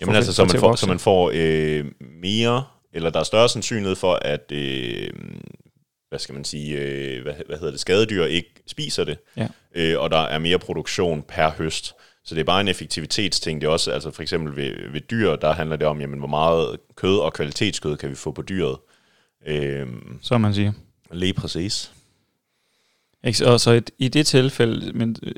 [0.00, 3.96] Jamen altså, så man får, så man får øh, mere, eller der er større sandsynlighed
[3.96, 5.10] for, at, øh,
[6.08, 9.48] hvad skal man sige, øh, hvad, hvad hedder det, skadedyr ikke spiser det, Ja.
[9.74, 11.94] øh, og der er mere produktion per høst.
[12.24, 13.60] Så det er bare en effektivitetsting.
[13.60, 16.28] Det er også, altså for eksempel ved, ved dyr, der handler det om, jamen, hvor
[16.28, 18.76] meget kød og kvalitetskød kan vi få på dyret.
[19.46, 19.86] Øh,
[20.22, 20.72] Så man siger.
[21.12, 21.92] lige præcis.
[23.24, 23.46] Ikke?
[23.46, 25.34] Og så et, i det tilfælde, men øh,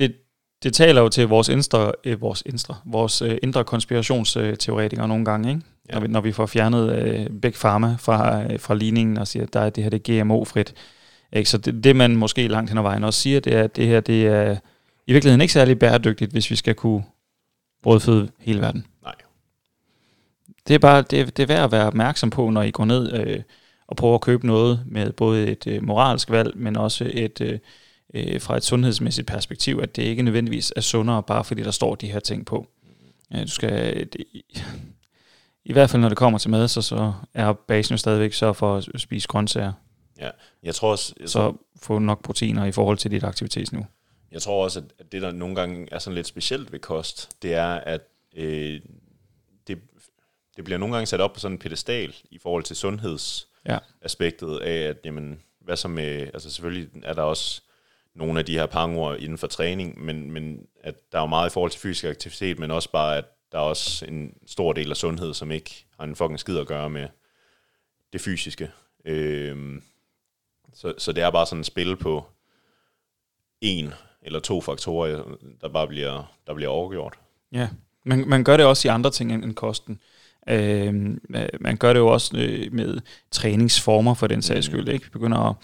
[0.00, 0.14] det,
[0.62, 5.48] det taler jo til vores indre, øh, vores indre, vores øh, indre konspirationsteoretikere nogle gange,
[5.48, 5.62] ikke?
[5.88, 5.94] Ja.
[5.94, 9.42] Når, vi, når vi får fjernet øh, Big Pharma fra, øh, fra ligningen og siger,
[9.42, 10.74] at der er det her det er GMO-frit.
[11.32, 11.50] Ikke?
[11.50, 13.86] Så det, det, man måske langt hen ad vejen også siger, det er, at det
[13.86, 14.56] her det er
[15.06, 17.04] i virkeligheden ikke særlig bæredygtigt, hvis vi skal kunne
[17.82, 18.86] brødføde hele verden.
[19.02, 19.14] Nej.
[20.68, 23.12] Det er bare det, det er værd at være opmærksom på, når I går ned
[23.12, 23.42] øh,
[23.86, 27.58] og prøver at købe noget med både et øh, moralsk valg, men også et øh,
[28.14, 31.94] øh, fra et sundhedsmæssigt perspektiv, at det ikke nødvendigvis er sundere, bare fordi der står
[31.94, 32.66] de her ting på.
[33.30, 34.24] Ja, du skal, det,
[35.64, 38.52] I hvert fald når det kommer til mad, så, så er basen jo stadigvæk så
[38.52, 39.72] for at spise grøntsager.
[40.62, 43.86] Jeg tror også, jeg tror, Så få nok proteiner i forhold til dit aktivitetsniveau.
[44.32, 47.54] Jeg tror også, at det, der nogle gange er sådan lidt specielt ved kost, det
[47.54, 48.00] er, at
[48.36, 48.80] øh,
[49.66, 49.78] det,
[50.56, 54.66] det bliver nogle gange sat op på sådan en pedestal i forhold til sundhedsaspektet Ja.
[54.66, 57.62] af, at jamen, hvad så med, altså selvfølgelig er der også
[58.14, 61.50] nogle af de her pangord inden for træning, men, men at der er jo meget
[61.50, 64.90] i forhold til fysisk aktivitet, men også bare, at der er også en stor del
[64.90, 67.08] af sundhed, som ikke har en fucking skid at gøre med
[68.12, 68.70] det fysiske.
[69.04, 69.80] Øh,
[70.74, 72.24] så, så det er bare sådan et spil på
[73.60, 75.22] en eller to faktorer,
[75.60, 77.14] der bare bliver, der bliver overgjort.
[77.52, 77.68] Ja,
[78.04, 80.00] man, man gør det også i andre ting end, end kosten.
[80.48, 80.94] Øh,
[81.60, 84.72] man gør det jo også øh, med træningsformer for den sags Mm.
[84.72, 84.88] skyld.
[84.88, 85.04] Ikke?
[85.04, 85.56] Vi begynder at,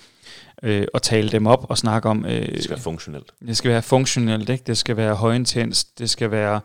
[0.62, 2.24] øh, at tale dem op og snakke om...
[2.26, 3.30] Øh, Det skal være funktionelt.
[3.46, 4.64] det skal være funktionelt, ikke?
[4.66, 6.60] det skal være højintens, det skal være...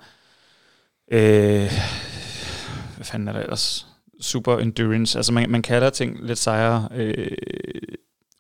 [1.12, 1.72] Øh,
[2.96, 3.88] hvad fanden er det ellers?
[4.22, 5.20] Super endurance.
[5.20, 7.28] Altså man, man kalder ting lidt sejere øh,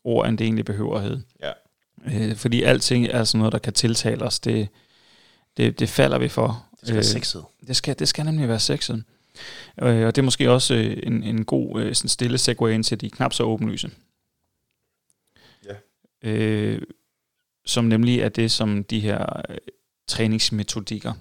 [0.03, 1.21] ord, end det egentlig behøver at hedde.
[1.43, 1.51] Ja.
[2.05, 4.39] Øh, fordi alting er sådan noget, der kan tiltale os.
[4.39, 4.67] Det,
[5.57, 6.65] det, det falder vi for.
[6.71, 7.43] Det skal være sexet.
[7.67, 9.03] Det skal, det skal nemlig være sexet.
[9.81, 12.83] Øh, og det er måske også øh, en, en god øh, sådan stille segue ind
[12.83, 13.89] til de knap så åbenlyse.
[16.23, 16.81] Øh,
[17.65, 19.57] som nemlig er det, som de her øh,
[20.07, 21.13] træningsmetodikker,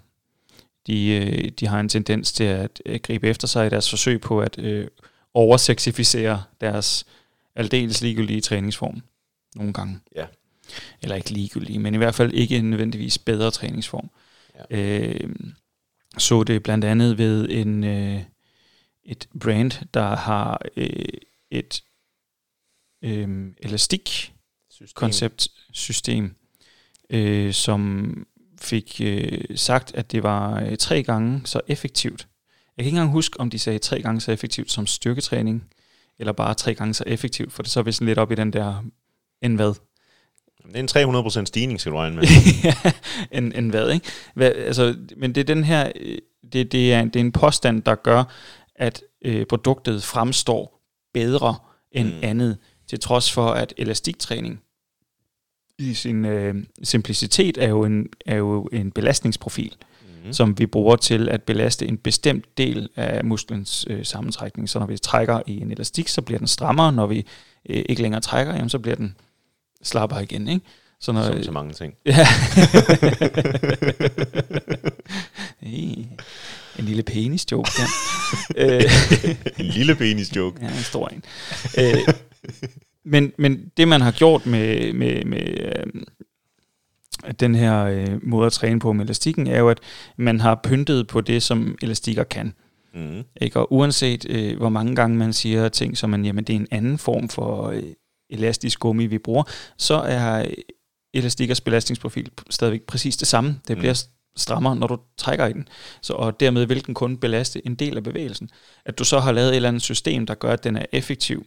[0.86, 4.20] de, øh, de har en tendens til at øh, gribe efter sig i deres forsøg
[4.20, 4.88] på at øh,
[5.34, 7.06] oversexificere deres
[7.54, 9.02] aldeles ligegyldige træningsform
[9.54, 10.00] nogle gange.
[10.16, 10.26] Ja.
[11.02, 14.10] Eller ikke ligegyldige, men i hvert fald ikke en nødvendigvis bedre træningsform.
[14.70, 14.78] Ja.
[14.78, 15.30] Øh,
[16.18, 18.22] så det blandt andet ved en øh,
[19.04, 21.08] et brand, der har øh,
[21.50, 21.82] et
[23.02, 24.32] øh, elastik
[24.80, 24.94] System.
[24.94, 26.34] konceptsystem,
[27.10, 28.14] øh, som
[28.60, 32.28] fik øh, sagt, at det var øh, tre gange så effektivt.
[32.76, 35.64] Jeg kan ikke engang huske, om de sagde tre gange så effektivt som styrketræning,
[36.18, 38.34] eller bare tre gange så effektivt, for det så er vi sådan lidt op i
[38.34, 38.84] den der,
[39.42, 39.74] en hvad?
[40.66, 42.24] Det er en 300% stigning, skal du regne med.
[43.38, 44.06] en, en hvad, ikke?
[44.34, 46.18] Hvad, altså, men det er den her, øh,
[46.52, 48.24] det, det, er, det er en påstand, der gør,
[48.74, 50.80] at øh, produktet fremstår
[51.14, 51.56] bedre
[51.92, 52.20] end mm.
[52.22, 54.60] andet, til trods for, at elastiktræning
[55.80, 59.74] i sin øh, simplicitet er jo en, er jo en belastningsprofil,
[60.26, 60.32] Mm.
[60.32, 64.68] som vi bruger til at belaste en bestemt del af musklens øh, sammentrækning.
[64.68, 66.92] Så når vi trækker i en elastik, så bliver den strammere.
[66.92, 67.26] Når vi
[67.70, 69.16] øh, ikke længere trækker, jamen, så bliver den
[69.82, 70.48] slappere igen.
[70.48, 70.66] Ikke?
[71.00, 71.94] Så når, Som så mange ting.
[72.06, 72.26] Ja.
[76.78, 77.86] En lille penis joke der.
[78.56, 78.82] Øh,
[79.58, 80.58] en lille penis joke.
[80.62, 81.22] ja, en stor en.
[83.04, 85.86] Men, men det man har gjort med, med, med øh,
[87.40, 89.78] den her øh, måde at træne på med elastikken, er jo, at
[90.16, 92.54] man har pyntet på det, som elastikker kan.
[92.94, 93.22] Mm.
[93.40, 93.60] Ikke?
[93.60, 96.68] Og uanset øh, hvor mange gange man siger ting, som man, jamen det er en
[96.70, 97.82] anden form for øh,
[98.30, 99.42] elastisk gummi, vi bruger,
[99.78, 100.52] så er øh,
[101.14, 103.60] elastikkers belastningsprofil stadigvæk præcis det samme.
[103.68, 103.80] Det Mm.
[103.80, 104.04] bliver
[104.36, 105.68] strammere, når du trækker i den.
[106.02, 108.50] Så, og dermed vil den kun belaste en del af bevægelsen.
[108.84, 111.46] At du så har lavet et eller andet system, der gør, at den er effektiv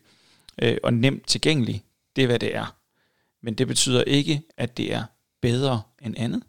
[0.61, 1.83] øh, og nemt tilgængelig,
[2.15, 2.77] det er, hvad det er.
[3.41, 5.03] Men det betyder ikke, at det er
[5.41, 6.43] bedre end andet.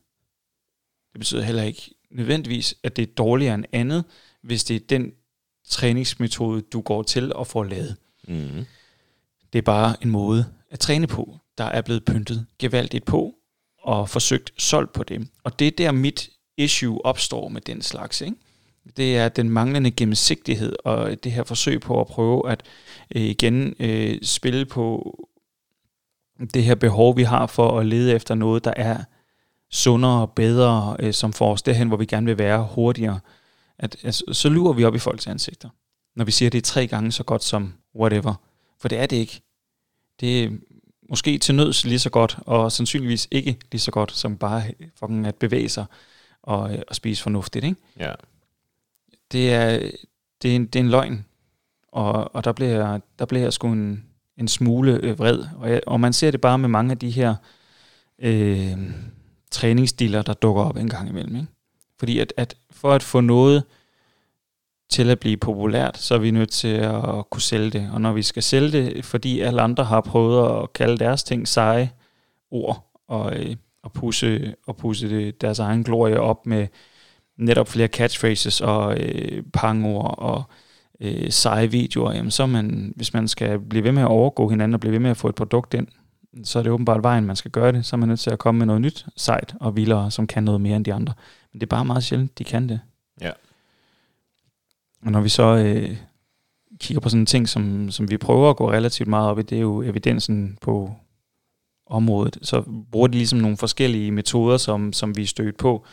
[1.13, 4.05] Det betyder heller ikke nødvendigvis, at det er dårligere end andet,
[4.43, 5.13] hvis det er den
[5.69, 7.97] træningsmetode, du går til og får lavet.
[8.29, 8.67] Mm.
[9.53, 11.39] Det er bare en måde at træne på.
[11.59, 13.35] der er blevet pyntet gevaldigt på,
[13.79, 15.29] og forsøgt solgt på det.
[15.45, 18.21] Og det er der mit issue opstår med den slags.
[18.21, 18.37] Ikke?
[18.97, 22.63] Det er den manglende gennemsigtighed, og det her forsøg på at prøve at
[23.15, 25.17] øh, igen øh, spille på
[26.55, 29.05] det her behov, vi har for at lede efter noget, der er
[29.71, 33.21] sundere og bedre, øh, som får os derhen, hvor vi gerne vil være hurtigere.
[33.79, 35.69] At, altså, så lurer vi op i folks ansigter,
[36.17, 38.35] når vi siger, at det er tre gange så godt som whatever.
[38.81, 39.41] For det er det ikke.
[40.21, 40.51] Det er
[41.11, 44.63] måske til nøds lige så godt, og sandsynligvis ikke lige så godt, som bare
[44.99, 45.85] fucking at bevæge sig
[46.43, 47.65] og, øh, og spise fornuftigt.
[47.65, 47.77] Ikke?
[47.99, 48.13] Ja.
[49.33, 49.91] Det, er,
[50.43, 51.25] det, er en, det er en løgn,
[51.89, 54.05] og, og der, bliver, der bliver jeg sgu en,
[54.37, 55.45] en smule øh, vred.
[55.57, 57.35] Og, jeg, og man ser det bare med mange af de her
[58.19, 58.79] øh,
[59.51, 61.37] træningsdiller, der dukker op en gang imellem.
[61.37, 61.49] Ikke?
[61.99, 63.65] Fordi at, at for at få noget
[64.89, 67.91] til at blive populært, så er vi nødt til at kunne sælge det.
[67.93, 71.49] Og når vi skal sælge det, fordi alle andre har prøvet at kalde deres ting
[71.49, 71.91] seje
[72.51, 76.67] ord, og, øh, og pusse, og pusse det, deres egen glorie op med
[77.37, 80.43] netop flere catchphrases og øh, pangord og
[81.01, 84.75] øh, seje videoer, jamen så man, hvis man skal blive ved med at overgå hinanden
[84.75, 85.87] og blive ved med at få et produkt ind,
[86.45, 87.87] så er det åbenbart vejen, man skal gøre det.
[87.87, 90.43] Så er man nødt til at komme med noget nyt, sejt og vildere, som kan
[90.43, 91.15] noget mere end de andre.
[91.53, 92.81] Men det er bare meget sjældent, de kan det.
[93.21, 93.31] Ja.
[95.05, 95.97] Og når vi så øh,
[96.81, 99.43] kigger på sådan en ting, som, som vi prøver at gå relativt meget op i,
[99.43, 100.95] det er jo evidensen på
[101.87, 102.39] området.
[102.43, 105.87] Så bruger de ligesom nogle forskellige metoder, som, som vi er stødt på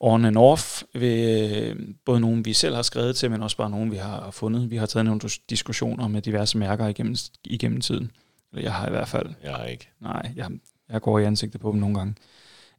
[0.00, 3.70] on and off, ved øh, både nogle, vi selv har skrevet til, men også bare
[3.70, 4.70] nogle, vi har fundet.
[4.70, 8.10] Vi har taget nogle diskussioner med diverse mærker igennem, igennem tiden.
[8.52, 9.28] Eller jeg har i hvert fald.
[9.42, 9.88] Jeg har ikke.
[10.00, 10.50] Nej, jeg,
[10.88, 12.14] jeg går i ansigtet på dem nogle gange.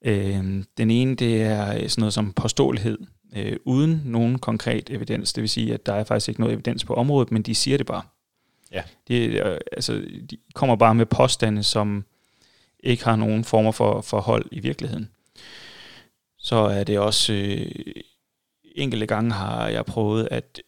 [0.02, 2.98] Øh, den ene, det er sådan noget som påståelighed,
[3.36, 5.34] øh, uden nogen konkret evidens.
[5.34, 7.78] Det vil sige, at der er faktisk ikke noget evidens på området, men de siger
[7.78, 8.02] det bare.
[8.72, 8.84] Ja.
[9.08, 9.94] De, øh, altså,
[10.30, 12.06] de kommer bare med påstande, som
[12.80, 15.10] ikke har nogen former for forhold i virkeligheden.
[16.44, 17.72] Så er det også øh,
[18.76, 20.62] enkelte gange har jeg prøvet, at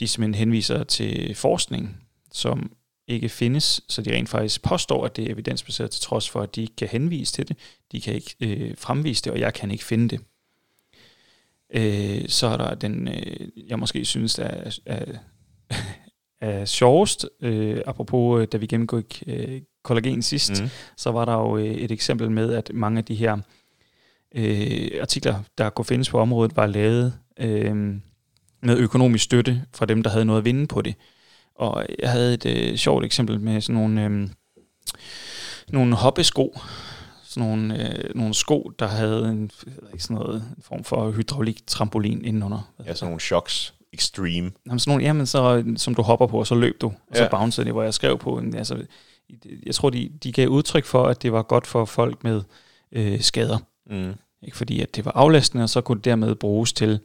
[0.00, 1.96] de simpelthen henviser til forskning,
[2.32, 2.72] som
[3.06, 6.56] ikke findes, så de rent faktisk påstår, at det er evidensbaseret, til trods for, at
[6.56, 7.56] de ikke kan henvise til det.
[7.92, 10.20] De kan ikke øh, fremvise det, og jeg kan ikke finde det.
[11.74, 15.04] Øh, så er der den, øh, jeg måske synes er, er,
[16.40, 20.68] er sjovest, øh, apropos øh, da vi gennemgik øh, kollagen sidst, mm.
[20.96, 23.38] så var der jo øh, et eksempel med, at mange af de her
[24.34, 27.94] øh, artikler, der kunne findes på området, var lavet øh,
[28.62, 30.94] med økonomisk støtte fra dem, der havde noget at vinde på det.
[31.54, 34.28] Og jeg havde et øh, sjovt eksempel med sådan nogle, øh,
[35.68, 36.60] nogle hoppesko,
[37.24, 39.50] sådan nogle, øh, nogle sko, der havde en,
[39.92, 42.72] ikke, sådan noget, en form for hydraulik-trampolin indenunder.
[42.86, 43.74] Ja, sådan nogle shocks.
[43.92, 44.50] Extreme.
[44.66, 47.24] Jamen, sådan nogle, jamen, så, som du hopper på, og så løb du, og ja.
[47.24, 48.42] så bouncede det, hvor jeg skrev på.
[48.54, 48.86] Altså,
[49.66, 52.42] jeg tror, de, de gav udtryk for, at det var godt for folk med
[52.92, 53.58] øh, skader.
[53.90, 54.14] Mm.
[54.42, 57.00] Ikke fordi, at det var aflastende, og så kunne det dermed bruges til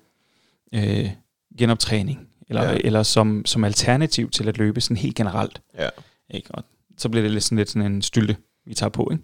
[0.73, 1.09] øh,
[1.57, 2.77] genoptræning, eller, ja.
[2.83, 5.61] eller som, som alternativ til at løbe sådan helt generelt.
[5.77, 5.89] Ja.
[6.29, 6.51] Ikke?
[6.51, 6.63] Og
[6.97, 9.09] så bliver det lidt sådan, lidt sådan en stylte, vi tager på.
[9.11, 9.23] Ikke?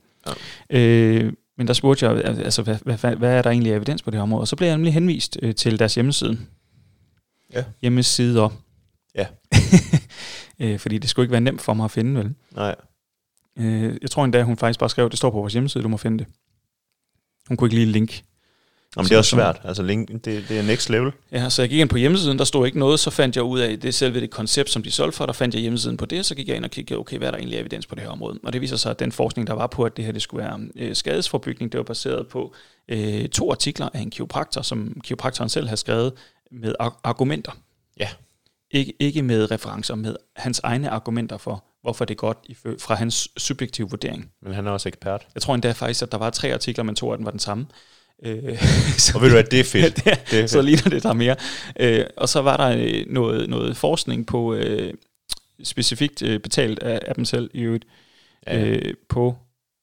[0.70, 0.80] Ja.
[0.80, 4.12] Øh, men der spurgte jeg, altså, hvad, hvad, hvad, hvad er der egentlig evidens på
[4.12, 4.42] det her område?
[4.42, 6.38] Og så blev jeg nemlig henvist øh, til deres hjemmeside.
[7.54, 7.64] Ja.
[7.82, 8.50] Hjemmesider.
[9.16, 9.28] Ja.
[10.60, 12.36] øh, fordi det skulle ikke være nemt for mig at finde, vel?
[12.52, 12.76] Nej.
[13.58, 15.98] Øh, jeg tror endda, hun faktisk bare skrev, det står på vores hjemmeside, du må
[15.98, 16.28] finde det.
[17.52, 18.24] Hun kunne ikke lige link.
[18.96, 19.62] Jamen, det er også svært.
[19.64, 21.12] Altså, link, det, det er next level.
[21.32, 23.60] Ja, så jeg gik ind på hjemmesiden, der stod ikke noget, så fandt jeg ud
[23.60, 26.26] af det selve det koncept, som de solgte for, der fandt jeg hjemmesiden på det,
[26.26, 28.10] så gik jeg ind og kiggede, okay, hvad er der egentlig evidens på det her
[28.10, 28.40] område?
[28.44, 30.44] Og det viser sig, at den forskning, der var på, at det her det skulle
[30.44, 32.54] være øh, skadesforbygning, det var baseret på
[32.88, 36.14] øh, to artikler af en kiropraktor, som kiropraktoren selv har skrevet
[36.52, 37.52] med argumenter.
[38.00, 38.08] Ja.
[38.72, 42.38] Ikke, ikke med referencer, med hans egne argumenter for, hvorfor det er godt
[42.82, 44.32] fra hans subjektive vurdering.
[44.42, 45.28] Men han er også ekspert.
[45.36, 47.40] Jeg tror endda faktisk, at der var tre artikler, men to af dem var den
[47.40, 47.66] samme.
[48.24, 48.60] Øh,
[48.98, 49.96] så, og ved du hvad, det er fedt.
[50.06, 50.50] det, det er fedt.
[50.50, 51.36] Så ligner det der mere.
[51.80, 54.94] Øh, og så var der øh, noget, noget forskning på, øh,
[55.64, 57.86] specifikt øh, betalt af, af dem selv i øvrigt,
[58.48, 58.66] ja.
[58.66, 59.36] øh, på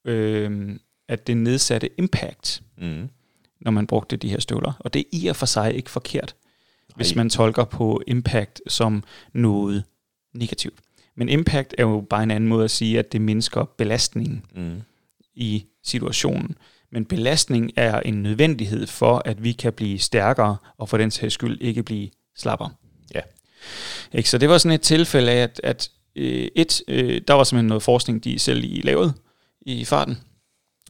[0.04, 3.08] øh, at det nedsatte impact, mm.
[3.60, 4.72] når man brugte de her støvler.
[4.80, 6.34] Og det er i og for sig ikke forkert,
[6.88, 6.94] Ej.
[6.96, 9.84] hvis man tolker på impact som noget
[10.34, 10.78] negativt.
[11.18, 14.82] Men impact er jo bare en anden måde at sige, at det mindsker belastningen mm.
[15.34, 16.56] i situationen.
[16.90, 21.34] Men belastning er en nødvendighed for, at vi kan blive stærkere, og for den sags
[21.34, 22.68] skyld ikke blive slapper.
[23.14, 23.20] Ja.
[24.12, 24.30] Ikke?
[24.30, 27.68] Så det var sådan et tilfælde af, at, at øh, et, øh, der var simpelthen
[27.68, 29.12] noget forskning, de selv lige lavede
[29.60, 30.18] i farten.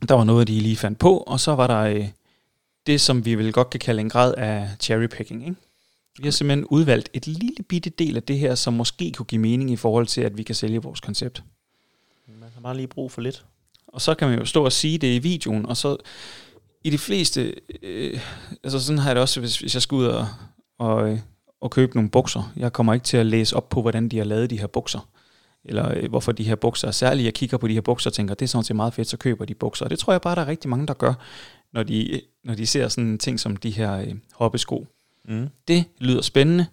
[0.09, 2.09] Der var noget, de lige fandt på, og så var der øh,
[2.87, 5.49] det, som vi vel godt kan kalde en grad af cherrypicking.
[5.49, 5.61] Ikke?
[6.19, 9.41] Vi har simpelthen udvalgt et lille bitte del af det her, som måske kunne give
[9.41, 11.43] mening i forhold til, at vi kan sælge vores koncept.
[12.41, 13.45] Man har bare lige brug for lidt.
[13.87, 15.97] og så kan man jo stå og sige det i videoen, og så
[16.85, 18.21] i de fleste, øh,
[18.65, 20.27] altså sådan har jeg det også, hvis, hvis jeg skal ud og,
[20.79, 21.19] og, øh,
[21.61, 22.53] og købe nogle bukser.
[22.57, 25.09] Jeg kommer ikke til at læse op på, hvordan de har lavet de her bukser,
[25.65, 27.25] eller øh, hvorfor de her bukser er særlige.
[27.25, 29.17] Jeg kigger på de her bukser og tænker, det er sådan set meget fedt, så
[29.17, 29.85] køber de bukser.
[29.85, 31.15] Og det tror jeg bare, der er rigtig mange, der gør,
[31.73, 34.87] når de, når de ser sådan ting som de her øh, hoppesko.
[35.25, 35.49] Mm.
[35.69, 36.67] Det lyder spændende.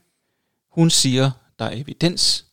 [0.72, 2.46] Hun siger, der er evidens.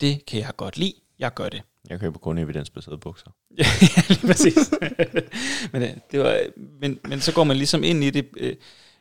[0.00, 0.94] Det kan jeg godt lide.
[1.18, 1.62] Jeg gør det.
[1.90, 3.30] Jeg køber kun evidensbaserede bukser.
[3.58, 3.64] ja,
[4.08, 4.70] lige præcis.
[5.72, 6.40] men, øh, det var,
[6.80, 8.56] men, men så går man ligesom ind i det øh,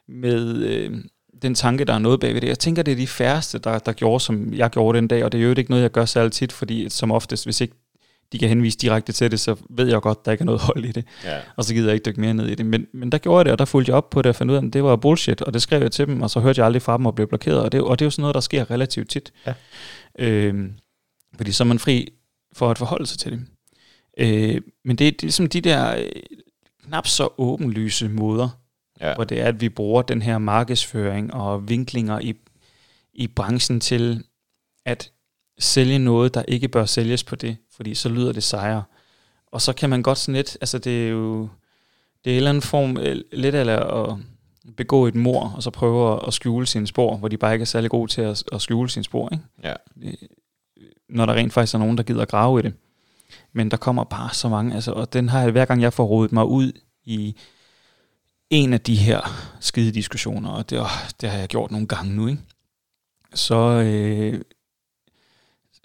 [0.08, 1.04] med øh,
[1.42, 2.48] den tanke, der er noget bagved det.
[2.48, 5.32] Jeg tænker, det er de færreste, der, der gjorde, som jeg gjorde den dag, og
[5.32, 7.74] det er jo ikke noget, jeg gør særlig tit, fordi som oftest, hvis ikke
[8.32, 10.86] de kan henvise direkte til det, så ved jeg godt, der ikke er noget hold
[10.86, 11.06] i det.
[11.24, 11.40] Ja.
[11.56, 12.66] Og så gider jeg ikke dykke mere ned i det.
[12.66, 14.52] Men, men der gjorde jeg det, og der fulgte jeg op på det og fandt
[14.52, 16.60] ud af, at det var bullshit, og det skrev jeg til dem, og så hørte
[16.60, 17.62] jeg aldrig fra dem og blev blokeret.
[17.62, 19.34] Og det, og det er jo sådan noget, der sker relativt tit.
[19.48, 19.54] Ja.
[20.20, 20.74] Øhm,
[21.38, 22.08] fordi så er man fri
[22.54, 23.42] for at forholde sig til det.
[24.18, 26.10] Øh, men det, det er ligesom de der øh,
[26.86, 28.50] knap så åbenlyse måder,
[29.02, 29.16] Ja.
[29.16, 32.34] hvor det er, at vi bruger den her markedsføring og vinklinger i,
[33.14, 34.24] i branchen til
[34.86, 35.12] at
[35.60, 38.84] sælge noget, der ikke bør sælges på det, fordi så lyder det sejre.
[39.48, 41.50] Og så kan man godt sådan lidt, altså det er jo,
[42.26, 44.16] det er en eller anden form, øh, lidt af at
[44.78, 47.64] begå et mor, og så prøve at, at skjule sine spor, hvor de bare ikke
[47.64, 49.44] er særlig gode til at, at skjule sine spor, ikke?
[49.64, 49.74] Ja.
[51.10, 52.74] når der rent faktisk er nogen, der gider at grave i det.
[53.54, 56.06] Men der kommer bare så mange, altså, og den har jeg, hver gang jeg får
[56.06, 56.72] rodet mig ud
[57.04, 57.36] i
[58.50, 59.22] en af de her
[59.60, 62.42] skide diskussioner, og det, åh, det har jeg gjort nogle gange nu, ikke?
[63.34, 64.42] så øh,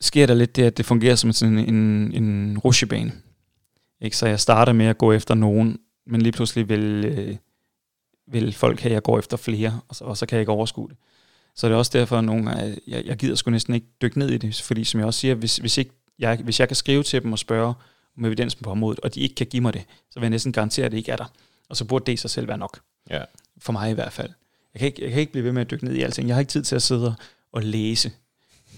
[0.04, 1.74] sker der lidt det, at det fungerer som sådan en,
[2.14, 3.12] en rushebane.
[4.00, 4.16] Ikke?
[4.16, 7.36] Så jeg starter med at gå efter nogen, men lige pludselig vil, øh,
[8.26, 10.52] vil folk have, at jeg går efter flere, og så, og så kan jeg ikke
[10.52, 10.96] overskue det.
[11.56, 14.18] Så det er også derfor, at nogle gange, jeg, jeg gider sgu næsten ikke dykke
[14.18, 16.76] ned i det, fordi som jeg også siger, hvis, hvis, ikke jeg, hvis jeg kan
[16.76, 17.74] skrive til dem og spørge
[18.16, 20.52] om evidensen på området, og de ikke kan give mig det, så vil jeg næsten
[20.52, 21.32] garantere, at det ikke er der.
[21.68, 22.80] Og så burde det i sig selv være nok.
[23.10, 23.22] Ja.
[23.58, 24.30] For mig i hvert fald.
[24.74, 26.28] Jeg kan, ikke, jeg kan ikke blive ved med at dykke ned i alting.
[26.28, 27.14] Jeg har ikke tid til at sidde
[27.52, 28.12] og læse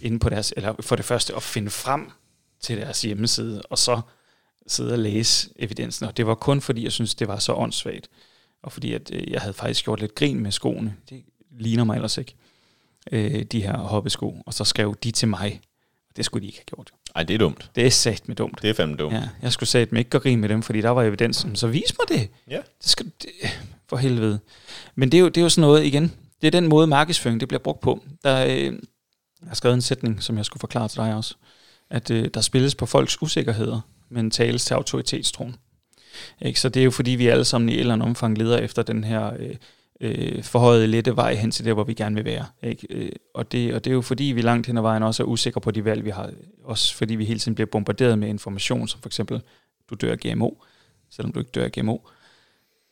[0.02, 2.10] inde på deres, eller for det første at finde frem
[2.60, 4.00] til deres hjemmeside, og så
[4.66, 6.06] sidde og læse evidensen.
[6.06, 8.08] Og det var kun fordi, jeg synes, det var så åndssvagt.
[8.62, 10.94] Og fordi, at øh, jeg havde faktisk gjort lidt grin med skoene.
[11.10, 11.24] Det
[11.58, 12.34] ligner mig ellers ikke.
[13.12, 14.42] Øh, de her hoppesko.
[14.46, 15.60] Og så skrev de til mig.
[16.16, 16.92] Det skulle de ikke have gjort.
[17.14, 17.70] Ej, det er dumt.
[17.74, 18.62] Det er sat med dumt.
[18.62, 19.14] Det er fandme dumt.
[19.14, 21.56] Ja, jeg skulle sige, at ikke gøre grin med dem, fordi der var evidensen.
[21.56, 22.30] Så vis mig det.
[22.50, 22.56] Ja.
[22.56, 23.30] Det skal det,
[23.88, 24.38] for helvede.
[24.94, 27.40] Men det er, jo, det er jo sådan noget, igen, det er den måde markedsføring,
[27.40, 28.04] det bliver brugt på.
[28.24, 28.78] Der, øh,
[29.40, 31.34] jeg har skrevet en sætning, som jeg skulle forklare til dig også,
[31.90, 35.56] at øh, der spilles på folks usikkerheder, men tales til autoritetstroen.
[36.42, 36.60] Ikke?
[36.60, 38.82] Så det er jo fordi, vi alle sammen i et eller andet omfang leder efter
[38.82, 39.54] den her øh,
[40.00, 42.46] øh, forhøjede lette vej hen til der, hvor vi gerne vil være.
[42.62, 42.86] Ikke?
[42.90, 45.26] Øh, og, det, og det er jo fordi, vi langt hen ad vejen også er
[45.26, 46.30] usikre på de valg, vi har.
[46.64, 49.40] Også fordi vi hele tiden bliver bombarderet med information, som for eksempel,
[49.90, 50.50] du dør af GMO,
[51.10, 51.98] selvom du ikke dør af GMO.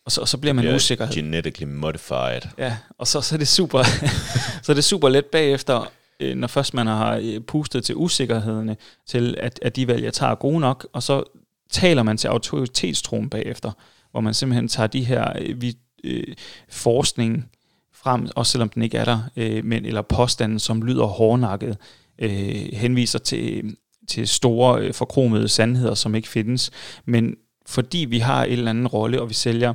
[0.05, 1.07] Og så, og så bliver man Ja, usikker.
[1.15, 2.41] Genetically modified.
[2.59, 3.83] Ja, og så, så er det super,
[4.63, 8.77] så er det super let bagefter, øh, når først man har øh, pustet til usikkerhederne,
[9.07, 11.23] til at, at de valg, jeg tager, er gode nok, og så
[11.71, 13.73] taler man til autoritetstroen bagefter,
[14.11, 15.75] hvor man simpelthen tager de her øh, vi,
[16.05, 16.35] øh,
[16.69, 17.51] forskning
[17.93, 21.77] frem, også selvom den ikke er der, øh, men, eller påstanden, som lyder hårdnakket,
[22.19, 23.77] øh, henviser til,
[24.09, 26.71] til store øh, forkromede sandheder, som ikke findes,
[27.05, 29.75] men fordi vi har en eller anden rolle, og vi sælger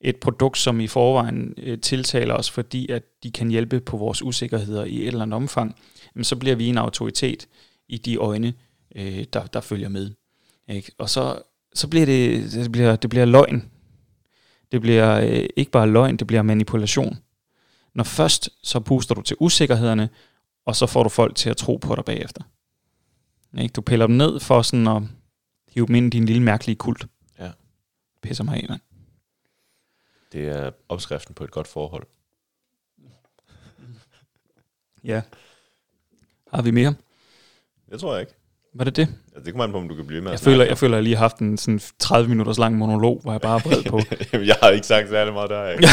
[0.00, 4.22] et produkt, som i forvejen øh, tiltaler os, fordi at de kan hjælpe på vores
[4.22, 5.76] usikkerheder i et eller andet omfang,
[6.14, 7.48] jamen, så bliver vi en autoritet
[7.88, 8.54] i de øjne,
[8.96, 10.10] øh, der, der følger med.
[10.68, 10.92] Ikke?
[10.98, 11.42] Og så,
[11.74, 13.70] så bliver det, det, bliver, det bliver løgn.
[14.72, 17.18] Det bliver øh, ikke bare løgn, det bliver manipulation.
[17.94, 20.08] Når først, så puster du til usikkerhederne,
[20.64, 22.42] og så får du folk til at tro på dig bagefter.
[23.58, 23.72] Ikke?
[23.72, 25.02] Du piller dem ned for sådan at
[25.68, 27.06] hive dem ind i din lille mærkelige kult.
[27.38, 27.50] Ja.
[28.22, 28.80] Pisser mig af, mand.
[30.32, 32.06] Det er opskriften på et godt forhold.
[35.04, 35.22] Ja.
[36.54, 36.94] Har vi mere?
[37.90, 38.32] Det tror jeg ikke.
[38.74, 39.08] Var det det?
[39.34, 41.02] Altså, det kommer an på, om du kan blive med Jeg føler, jeg føler, jeg
[41.04, 44.00] lige har haft en sådan 30 minutters lang monolog, hvor jeg bare er på.
[44.32, 45.82] Jamen, jeg har ikke sagt særlig meget der, ikke?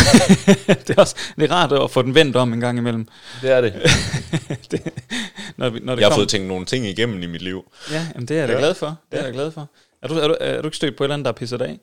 [0.87, 3.07] det, er også, det er rart at få den vendt om en gang imellem.
[3.41, 3.73] det er det.
[4.71, 4.81] det,
[5.57, 7.71] når, vi, når det Jeg har kom- fået tænkt nogle ting igennem i mit liv.
[7.91, 8.59] Ja, jamen det er jeg da Ja.
[8.59, 8.87] glad for.
[9.11, 9.23] Det er Ja.
[9.25, 9.69] jeg da glad for.
[10.03, 11.61] Er du, er, du, er du ikke stødt på et eller andet, der er pisset
[11.61, 11.79] af?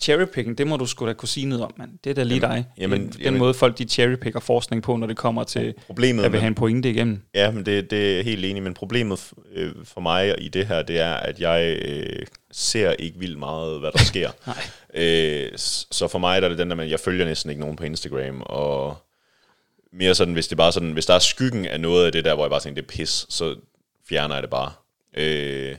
[0.00, 1.90] Cherrypicking, det må du sgu da kunne sige noget om, mand.
[2.04, 2.66] Det er da lige Jamen, dig.
[2.78, 3.38] jamen, den jamen.
[3.38, 6.54] måde, folk de cherrypicker forskning på, når det kommer til Problemet at vil have en
[6.54, 7.22] pointe igennem.
[7.34, 10.66] Ja, men det, det er jeg helt enig, men problemet øh, for mig i det
[10.66, 14.30] her, det er, at jeg øh, ser ikke vildt meget, hvad der sker.
[14.46, 15.04] Nej.
[15.04, 15.50] øh,
[15.90, 17.84] så for mig der er det den der at jeg følger næsten ikke nogen på
[17.84, 18.96] Instagram, og
[19.92, 22.34] mere sådan, hvis det bare sådan, hvis der er skyggen af noget af det der,
[22.34, 23.54] hvor jeg bare tænker, det er pis, så
[24.08, 24.72] fjerner jeg det bare.
[25.16, 25.76] Øh,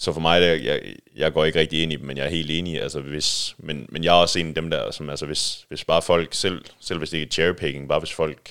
[0.00, 0.80] Så for mig, der, jeg,
[1.16, 2.82] jeg går ikke rigtig ind i dem, men jeg er helt enig.
[2.82, 5.84] Altså hvis, men, men jeg er også en af dem der, som altså hvis, hvis
[5.84, 8.50] bare folk, selv, selv hvis det ikke er cherrypicking, bare hvis folk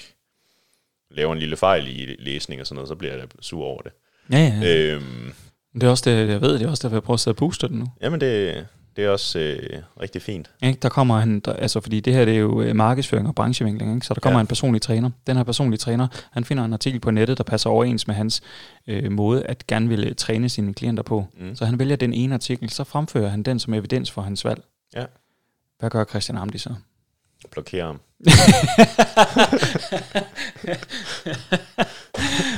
[1.11, 3.91] laver en lille fejl i læsning og sådan noget, så bliver jeg sur over det.
[4.31, 4.93] Ja, ja.
[4.93, 5.33] Øhm,
[5.73, 7.37] Det er også det, jeg ved, det er også derfor, jeg prøver at sidde og
[7.37, 7.87] booste den nu.
[8.01, 10.49] jamen det, det er også øh, rigtig fint.
[10.63, 10.79] Ikke?
[10.81, 13.93] Der kommer han, der, altså fordi det her det er jo øh, markedsføring og branchevinkling,
[13.95, 14.05] ikke?
[14.05, 14.39] så der kommer Ja.
[14.39, 14.43] ja.
[14.43, 15.09] en personlig træner.
[15.27, 18.41] Den her personlige træner, han finder en artikel på nettet, der passer overens med hans
[18.87, 21.25] øh, måde at gerne ville træne sine klienter på.
[21.39, 21.55] Mm.
[21.55, 24.61] Så han vælger den ene artikel, så fremfører han den som evidens for hans valg.
[24.95, 25.05] Ja.
[25.79, 26.73] Hvad gør Christian Amdi så?
[27.51, 27.99] Blokerer ham.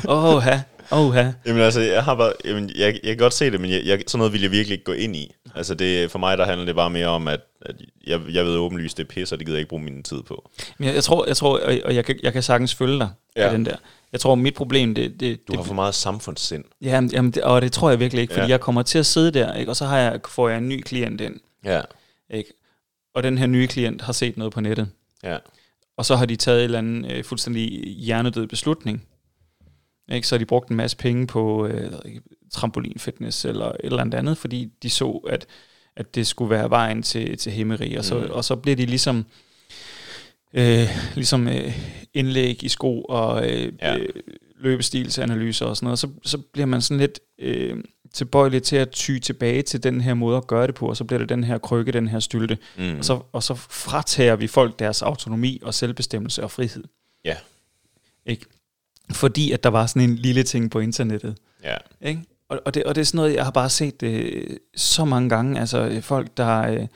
[0.08, 0.60] Åh, ha.
[0.92, 1.32] Åh, ha.
[1.46, 4.02] Jamen altså, jeg har bare, jamen, jeg, jeg kan godt se det, men jeg, jeg,
[4.08, 5.32] sådan noget vil jeg virkelig ikke gå ind i.
[5.56, 7.76] Altså det, for mig der handler det bare mere om, at, at
[8.08, 10.24] jeg, jeg ved åbenlyst, det er pis, og det gider jeg ikke bruge min tid
[10.24, 10.50] på.
[10.78, 13.10] Men jeg, jeg tror, jeg tror, og og jeg kan, jeg kan sagtens følge dig
[13.36, 13.46] ja.
[13.48, 13.54] Ja.
[13.54, 13.76] den der.
[14.12, 16.64] Jeg tror, mit problem, det, det, Du det har for meget samfundssind.
[16.82, 18.48] Jamen, jamen det, og det tror jeg virkelig ikke, fordi Ja.
[18.48, 18.52] ja.
[18.52, 19.72] jeg kommer til at sidde der, ikke?
[19.72, 21.36] og så har jeg, får jeg en ny klient ind,
[21.66, 21.82] Ja,
[22.30, 22.54] ikke?
[23.16, 24.89] og den her nye klient har set noget på nettet,
[25.24, 25.38] ja,
[25.98, 29.08] og så har de taget en eller anden øh, fuldstændig hjernedød beslutning.
[30.12, 30.28] Ikke?
[30.28, 31.91] Så de brugt en masse penge på øh,
[32.52, 35.45] trampolinfitness eller et eller andet andet, fordi de så, at,
[35.95, 38.32] at det skulle være vejen til, til himmeri, og så, Mm.
[38.32, 39.26] og så bliver de ligesom,
[40.54, 41.80] øh, ligesom øh,
[42.14, 43.97] indlæg i sko og øh, ja.
[43.97, 44.10] øh,
[44.60, 47.78] løbestilsanalyser og sådan noget, så, så bliver man sådan lidt øh,
[48.14, 51.04] tilbøjelig til at ty tilbage til den her måde at gøre det på, og så
[51.04, 52.97] bliver det den her krykke, den her stylte, mm.
[52.97, 56.84] og, så, og så fratager vi folk deres autonomi og selvbestemmelse og frihed.
[57.26, 57.36] Ja.
[58.26, 58.45] Ikke?
[59.14, 61.38] Fordi at der var sådan en lille ting på internettet.
[61.64, 62.22] ja, Ikke?
[62.49, 65.30] Og, og, det, og det er sådan noget, jeg har bare set øh, så mange
[65.30, 65.59] gange.
[65.59, 66.88] Altså øh, folk, der øh,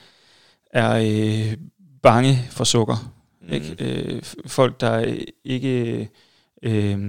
[0.72, 1.58] er øh,
[2.04, 3.12] bange for sukker.
[3.42, 3.54] Mm.
[3.54, 3.76] Ikke?
[3.80, 6.10] Øh, folk, der øh, ikke
[6.64, 7.00] øh,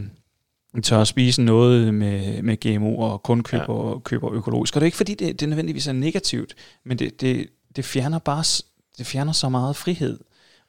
[0.82, 3.98] tør at spise noget med, med GMO og kun køber, ja.
[3.98, 4.76] køber økologisk.
[4.76, 6.54] Og det er ikke fordi, det, det nødvendigvis er negativt,
[6.84, 7.46] men det, det,
[7.76, 8.44] det fjerner bare
[8.98, 10.18] det fjerner så meget frihed.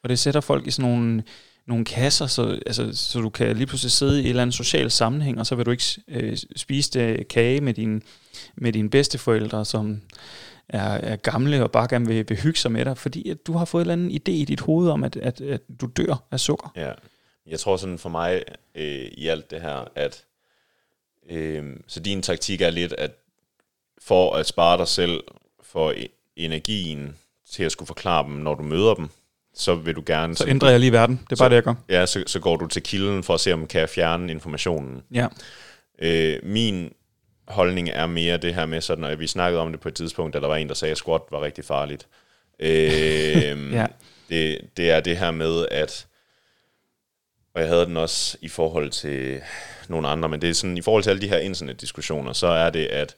[0.03, 1.23] Og det sætter folk i sådan nogle,
[1.67, 4.91] nogle kasser, så, altså, så du kan lige pludselig sidde i et eller andet social
[4.91, 8.03] sammenhæng, og så vil du ikke øh, spise det kage med, din,
[8.55, 10.01] med dine bedsteforældre, som
[10.69, 13.53] er, er gamle og bare gerne vil, vil hygge sig med dig, fordi at du
[13.53, 16.23] har fået en eller anden idé i dit hoved om, at, at, at du dør
[16.31, 16.71] af sukker.
[16.75, 16.91] ja.
[17.47, 18.43] Jeg tror sådan for mig
[18.75, 20.23] øh, i alt det her, at
[21.29, 23.11] øh, så din taktik er lidt, at
[24.01, 25.23] for at spare dig selv
[25.61, 27.17] for e-, energien
[27.49, 29.09] til at skulle forklare dem, når du møder dem,
[29.57, 30.35] så vil du gerne...
[30.37, 31.15] Så ændrer jeg lige verden.
[31.23, 31.73] Det er Så- bare det, jeg gør.
[31.89, 35.01] Ja, så, så går du til kilden for at se, om kan jeg fjerne informationen.
[35.13, 35.27] Ja.
[36.01, 36.93] Øh, min
[37.47, 40.33] holdning er mere det her med sådan, og vi snakkede om det på et tidspunkt,
[40.33, 42.07] da der var en, der sagde, at squat var rigtig farligt.
[42.59, 43.85] Øh, Ja.
[44.29, 46.07] det, det er det her med, at,
[47.55, 49.41] og jeg havde den også i forhold til
[49.87, 52.69] nogle andre, men det er sådan, i forhold til alle de her internetdiskussioner, så er
[52.69, 53.15] det, at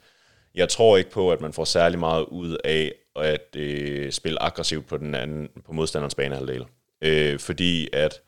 [0.56, 4.88] jeg tror ikke på, at man får særlig meget ud af at øh, spille aggressivt
[4.88, 6.66] på den anden, på modstanderens banehalvdel.
[7.02, 8.22] Øh, fordi at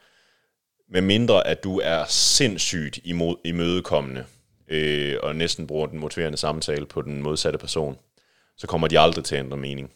[0.90, 4.26] med mindre at du er sindssygt imod, imødekommende,
[4.68, 7.98] øh, og næsten bruger den motiverende samtale på den modsatte person,
[8.58, 9.92] så kommer de aldrig til at ændre mening.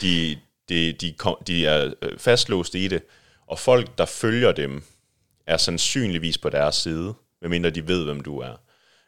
[0.00, 0.38] De,
[0.68, 3.02] de, de, kom, de er øh, fastlåst i det,
[3.46, 4.82] og folk, der følger dem,
[5.46, 8.60] er sandsynligvis på deres side, medmindre de ved, hvem du er.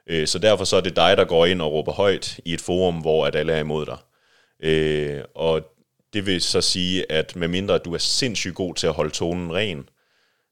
[0.06, 2.60] Øh, så derfor så er det dig, der går ind og råber højt i et
[2.60, 3.98] forum, hvor at alle er imod dig.
[4.62, 5.60] Øh, og
[6.12, 9.88] det vil så sige, at medmindre du er sindssygt god til at holde tonen ren,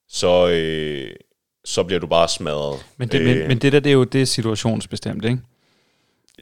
[0.09, 1.11] så, øh,
[1.65, 2.87] så bliver du bare smadret.
[2.97, 3.27] Men det, øh.
[3.27, 5.39] men, men det der, det er jo det er situationsbestemt, ikke?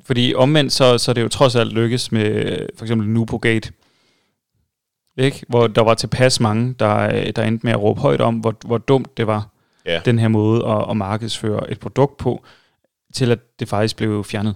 [0.05, 3.73] Fordi omvendt, så, så er det jo trods alt lykkes med for eksempel Nupo Gate,
[5.17, 5.45] ikke?
[5.49, 8.79] Hvor der var tilpas mange, der, der endte med at råbe højt om, hvor, hvor
[8.79, 9.49] dumt det var,
[9.87, 10.01] Ja.
[10.05, 12.45] den her måde at, at markedsføre et produkt på,
[13.15, 14.55] til at det faktisk blev fjernet.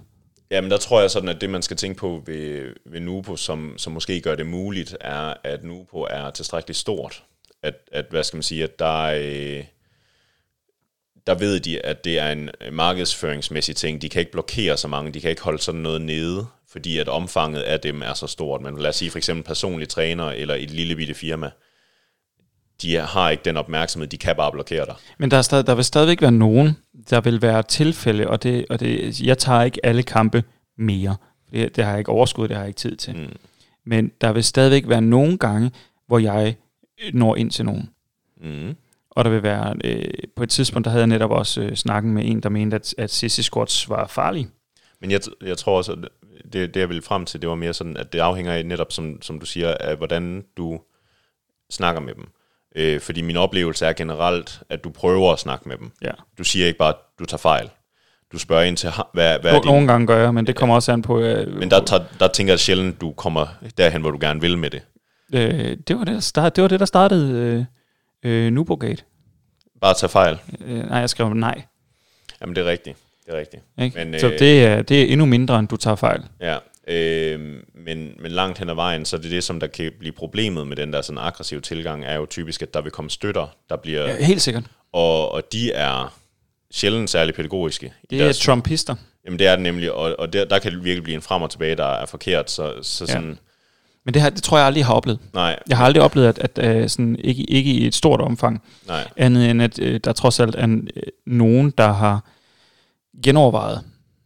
[0.51, 3.77] Jamen der tror jeg sådan, at det, man skal tænke på ved, ved Nupo, som,
[3.77, 7.23] som måske gør det muligt, er, at Nupo er tilstrækkeligt stort.
[7.63, 9.63] At, at hvad skal man sige, at der er, øh,
[11.27, 14.01] der ved de, at det er en markedsføringsmæssig ting.
[14.01, 17.09] De kan ikke blokere så mange, de kan ikke holde sådan noget nede, fordi at
[17.09, 18.61] omfanget af dem er så stort.
[18.61, 21.51] Men lad os sige for eksempel personlige træner eller et lille bitte firma,
[22.81, 24.95] de har ikke den opmærksomhed, de kan bare blokere dig.
[25.17, 26.77] Men der, er stadig, der vil stadigvæk være nogen,
[27.09, 30.43] der vil være tilfælde, og, det, og det, jeg tager ikke alle kampe
[30.77, 31.15] mere.
[31.51, 33.15] Det, det har jeg ikke overskud, det har jeg ikke tid til.
[33.15, 33.37] Mm.
[33.85, 35.71] Men der vil stadigvæk være nogle gange,
[36.07, 36.55] hvor jeg
[37.13, 37.89] når ind til nogen.
[38.41, 38.75] Mm.
[39.09, 42.13] Og der vil være, øh, på et tidspunkt, der havde jeg netop også øh, snakken
[42.13, 44.47] med en, der mente, at, at sissy squats var farlige.
[45.01, 45.97] Men jeg, jeg tror også, at
[46.53, 48.91] det, det jeg ville frem til, det var mere sådan, at det afhænger af netop,
[48.91, 50.79] som, som du siger, af hvordan du
[51.69, 52.27] snakker med dem.
[52.75, 55.91] Øh, fordi min oplevelse er generelt, at du prøver at snakke med dem.
[56.01, 56.11] Ja.
[56.37, 57.69] Du siger ikke bare, at du tager fejl.
[58.31, 59.71] Du spørger ind til, hvad, hvad er din...
[59.71, 61.19] nogle gange gør jeg, men det kommer også an på...
[61.19, 63.47] Øh, Men der, tager, der tænker jeg sjældent, du kommer
[63.77, 64.81] derhen, hvor du gerne vil med det.
[65.33, 67.65] øh, det, var det, der start, det var det, der startede
[68.23, 69.03] øh, øh, Nubogate.
[69.81, 70.37] Bare tage fejl.
[70.65, 71.61] Øh, nej, jeg skrev nej.
[72.41, 72.97] Jamen, det er rigtigt.
[73.25, 73.63] Det er rigtigt.
[73.81, 73.97] Ikke?
[73.97, 76.23] Men, Men, så øh, det er, det er endnu mindre, end du tager fejl.
[76.41, 76.57] Ja,
[76.87, 77.39] øh,
[77.85, 80.67] men, men langt hen ad vejen, så er det det, som der kan blive problemet
[80.67, 83.75] med den der sådan aggressive tilgang, er jo typisk, at der vil komme støtter, der
[83.75, 84.01] bliver...
[84.07, 84.63] Ja, helt sikkert.
[84.93, 86.13] Og, og de er
[86.71, 87.93] sjældent særlig pædagogiske.
[88.09, 88.95] Det er deres- trumpister.
[89.25, 91.41] Jamen det er det nemlig, og, og der, der kan det virkelig blive en frem
[91.41, 93.13] og tilbage, der er forkert, så, så Ja.
[93.13, 93.37] sådan,
[94.03, 95.19] Men det, her, det tror jeg aldrig, jeg har oplevet.
[95.33, 98.61] nej, Jeg har aldrig oplevet, at, at øh, sådan, ikke, ikke i et stort omfang,
[98.87, 102.23] nej, andet end at øh, der trods alt er øh, nogen, der har
[103.23, 103.81] genovervejet.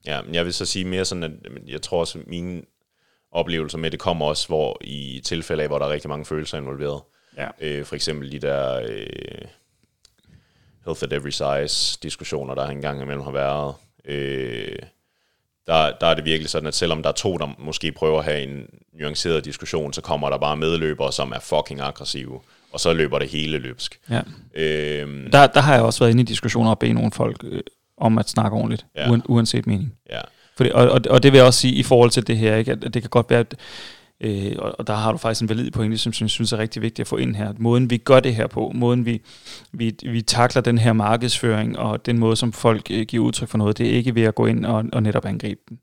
[0.05, 1.31] Ja, men jeg vil så sige mere sådan, at
[1.67, 2.61] jeg tror også, at mine
[3.31, 6.57] oplevelser med det kommer også, hvor i tilfælde af, hvor der er rigtig mange følelser
[6.57, 7.01] involveret.
[7.37, 7.47] Ja.
[7.61, 9.41] Øh, for eksempel de der øh,
[10.85, 13.75] health at every size diskussioner, der engang imellem har været.
[14.05, 14.75] Øh,
[15.67, 18.25] der, der er det virkelig sådan, at selvom der er to, der måske prøver at
[18.25, 22.39] have en nuanceret diskussion, så kommer der bare medløbere, som er fucking aggressive,
[22.71, 23.99] og så løber det hele løbsk.
[24.09, 24.21] Ja.
[24.53, 27.61] Øh, Der, der har jeg også været inde i diskussioner og bedt nogle folk øh,
[27.99, 29.09] om at snakke ordentligt, Ja.
[29.11, 29.93] uen, uanset mening.
[30.11, 30.21] ja,
[30.57, 32.71] Fordi, og, og, og det vil jeg også sige i forhold til det her, ikke?
[32.71, 33.55] at det kan godt være, at,
[34.21, 36.99] øh, og, der har du faktisk en valid pointe, som jeg synes er rigtig vigtigt
[36.99, 37.53] at få ind her.
[37.57, 39.21] Måden vi gør det her på, måden vi,
[39.71, 43.57] vi, vi takler den her markedsføring, og den måde, som folk øh, giver udtryk for
[43.57, 45.77] noget, det er ikke ved at gå ind og, og netop angribe dem.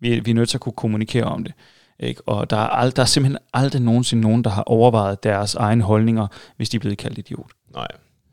[0.00, 1.52] Vi, vi er nødt til at kunne kommunikere om det.
[2.00, 2.22] Ikke?
[2.28, 5.82] Og der er, ald- der er simpelthen aldrig nogensinde nogen, der har overvejet deres egne
[5.82, 7.50] holdninger, hvis de er blevet kaldt idiot.
[7.74, 7.86] nej,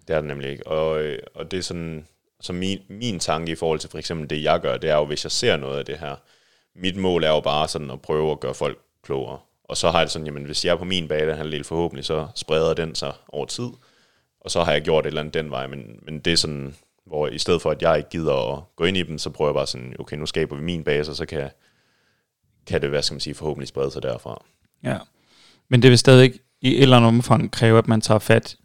[0.07, 0.67] det er det nemlig ikke.
[0.67, 2.05] Og, øh, og det er sådan,
[2.41, 5.05] så min, min tanke i forhold til for eksempel det, jeg gør, det er jo,
[5.05, 6.15] hvis jeg ser noget af det her,
[6.75, 9.39] mit mål er jo bare sådan at prøve at gøre folk klogere.
[9.63, 12.27] Og så har jeg det sådan, jamen hvis jeg er på min banehalvdel forhåbentlig, så
[12.35, 13.69] spreder den sig over tid.
[14.41, 16.75] Og så har jeg gjort et eller andet den vej, men, men det er sådan,
[17.05, 19.49] hvor i stedet for at jeg ikke gider at gå ind i dem, så prøver
[19.49, 21.49] jeg bare sådan, okay, nu skaber vi min base, og så kan,
[22.67, 24.43] kan det, hvad skal man sige, forhåbentlig sprede sig derfra.
[24.83, 24.97] Ja.
[25.69, 28.55] Men det vil stadig i et eller andet omfang kræve, at man tager fat.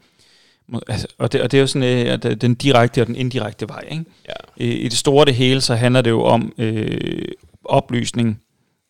[0.89, 3.17] Altså, og, det, og det er jo sådan øh, at det- den direkte og den
[3.17, 3.85] indirekte vej.
[3.91, 4.05] Ikke?
[4.29, 7.25] Ja, I, I det store det hele, så handler det jo om øh,
[7.65, 8.41] oplysning,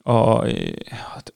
[0.05, 0.75] og, øh,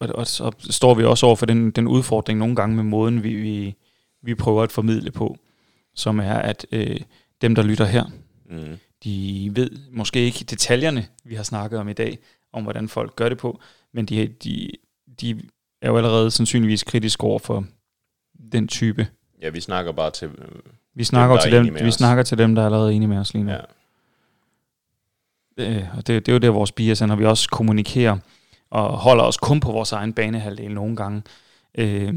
[0.01, 3.23] og, og så står vi også over for den, den udfordring nogle gange med måden,
[3.23, 3.75] vi, vi,
[4.23, 5.37] vi prøver at formidle på,
[5.95, 7.01] som er, at øh,
[7.43, 8.05] dem, der lytter her,
[8.51, 12.19] mm, de ved måske ikke detaljerne, vi har snakket om i dag,
[12.53, 13.61] om hvordan folk gør det på,
[13.95, 14.71] men de, de,
[15.21, 15.41] de
[15.83, 17.65] er jo allerede sandsynligvis kritiske over for
[18.53, 19.07] den type.
[19.43, 20.27] Ja vi snakker bare til...
[20.29, 20.49] øh,
[20.95, 21.95] Vi snakker, dem, til dem, vi os.
[21.95, 23.51] snakker til dem, der er allerede enige med os lige nu.
[23.53, 23.61] Ja,
[25.61, 28.17] Øh, og det, det er jo der, vores bias er, når vi også kommunikerer
[28.71, 31.23] og holder os kun på vores egen banehalvdel nogle gange.
[31.79, 32.15] Øh,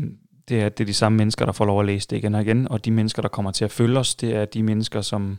[0.49, 2.41] det er, det er de samme mennesker, der får lov at læse det igen og
[2.41, 5.37] igen, og de mennesker, der kommer til at følge os, det er de mennesker, som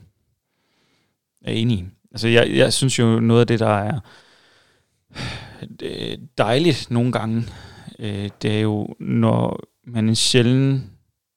[1.45, 1.91] er enige.
[2.13, 4.01] Altså, jeg, jeg synes jo, noget af det, der er
[6.39, 7.45] dejligt nogle gange,
[7.99, 10.91] øh, det er jo, når man en sjælden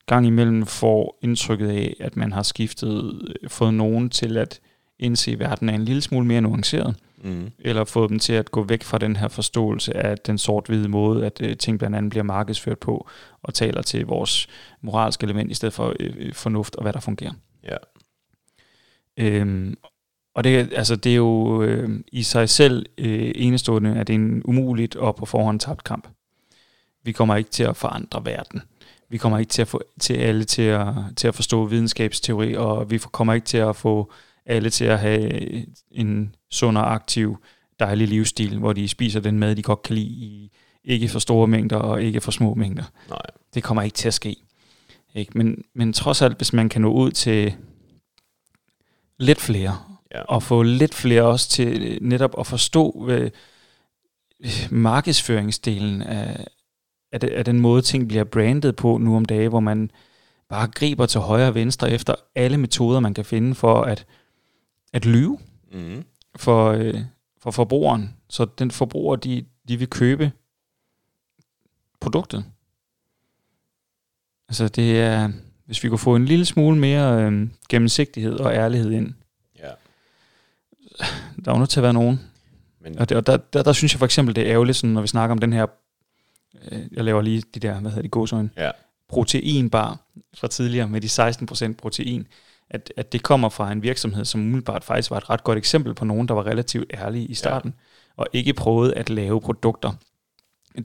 [0.05, 4.59] gang imellem får indtrykket af, at man har skiftet, øh, fået nogen til at
[4.99, 8.51] indse, at verden er en lille smule mere nuanceret, mm, eller fået dem til at
[8.51, 12.09] gå væk fra den her forståelse af den sort-hvide måde, at øh, ting blandt andet
[12.09, 13.07] bliver markedsført på,
[13.43, 14.47] og taler til vores
[14.81, 17.33] moralske element, i stedet for øh, øh, fornuft og hvad der fungerer.
[17.63, 17.77] ja,
[19.17, 19.77] Øhm,
[20.35, 24.19] og det, altså, det er jo øh, i sig selv øh, enestående, at det er
[24.19, 26.07] en umuligt og på forhånd tabt kamp.
[27.03, 28.61] Vi kommer ikke til at forandre verden.
[29.09, 32.91] Vi kommer ikke til at få til alle til at, til at forstå videnskabsteori, og
[32.91, 34.11] vi får- kommer ikke til at få
[34.45, 35.31] alle til at have
[35.91, 37.37] en sund og aktiv,
[37.79, 40.51] dejlig livsstil, hvor de spiser den mad, de godt kan lide, i
[40.83, 42.83] ikke for store mængder og ikke for små mængder.
[43.09, 43.21] nej,
[43.53, 44.35] Det kommer ikke til at ske.
[45.15, 45.31] Ikke?
[45.37, 47.53] Men, men trods alt, hvis man kan nå ud til
[49.19, 49.77] lidt flere,
[50.15, 53.29] ja, og få lidt flere også til netop at forstå hvad,
[54.71, 56.47] markedsføringsdelen af,
[57.15, 59.91] af, det, af den måde, ting bliver brandet på nu om dage, hvor man
[60.49, 64.05] bare griber til højre og venstre efter alle metoder, man kan finde for at,
[64.93, 65.39] at lyve
[65.71, 66.03] mm,
[66.35, 66.95] for, øh,
[67.41, 68.15] for forbrugeren.
[68.29, 70.31] Så den forbruger, de, de vil købe
[71.99, 72.45] produktet.
[74.49, 75.31] Altså det er,
[75.65, 79.13] hvis vi kunne få en lille smule mere øh, gennemsigtighed og ærlighed ind,
[79.59, 79.69] ja,
[81.45, 82.19] der er jo nødt til at være nogen.
[82.79, 84.93] men Og, det, og der, der, der synes jeg for eksempel, det er ærgerligt, sådan,
[84.93, 85.65] når vi snakker om den her,
[86.91, 88.71] jeg laver lige de der, hvad hedder de, gåsøjne, ja,
[89.09, 89.99] proteinbar
[90.37, 91.07] fra tidligere med de
[91.71, 92.27] 16% protein,
[92.69, 95.93] at, at det kommer fra en virksomhed, som umiddelbart faktisk var et ret godt eksempel
[95.93, 98.21] på nogen, der var relativt ærlige i starten, ja.
[98.21, 99.93] og ikke prøvede at lave produkter,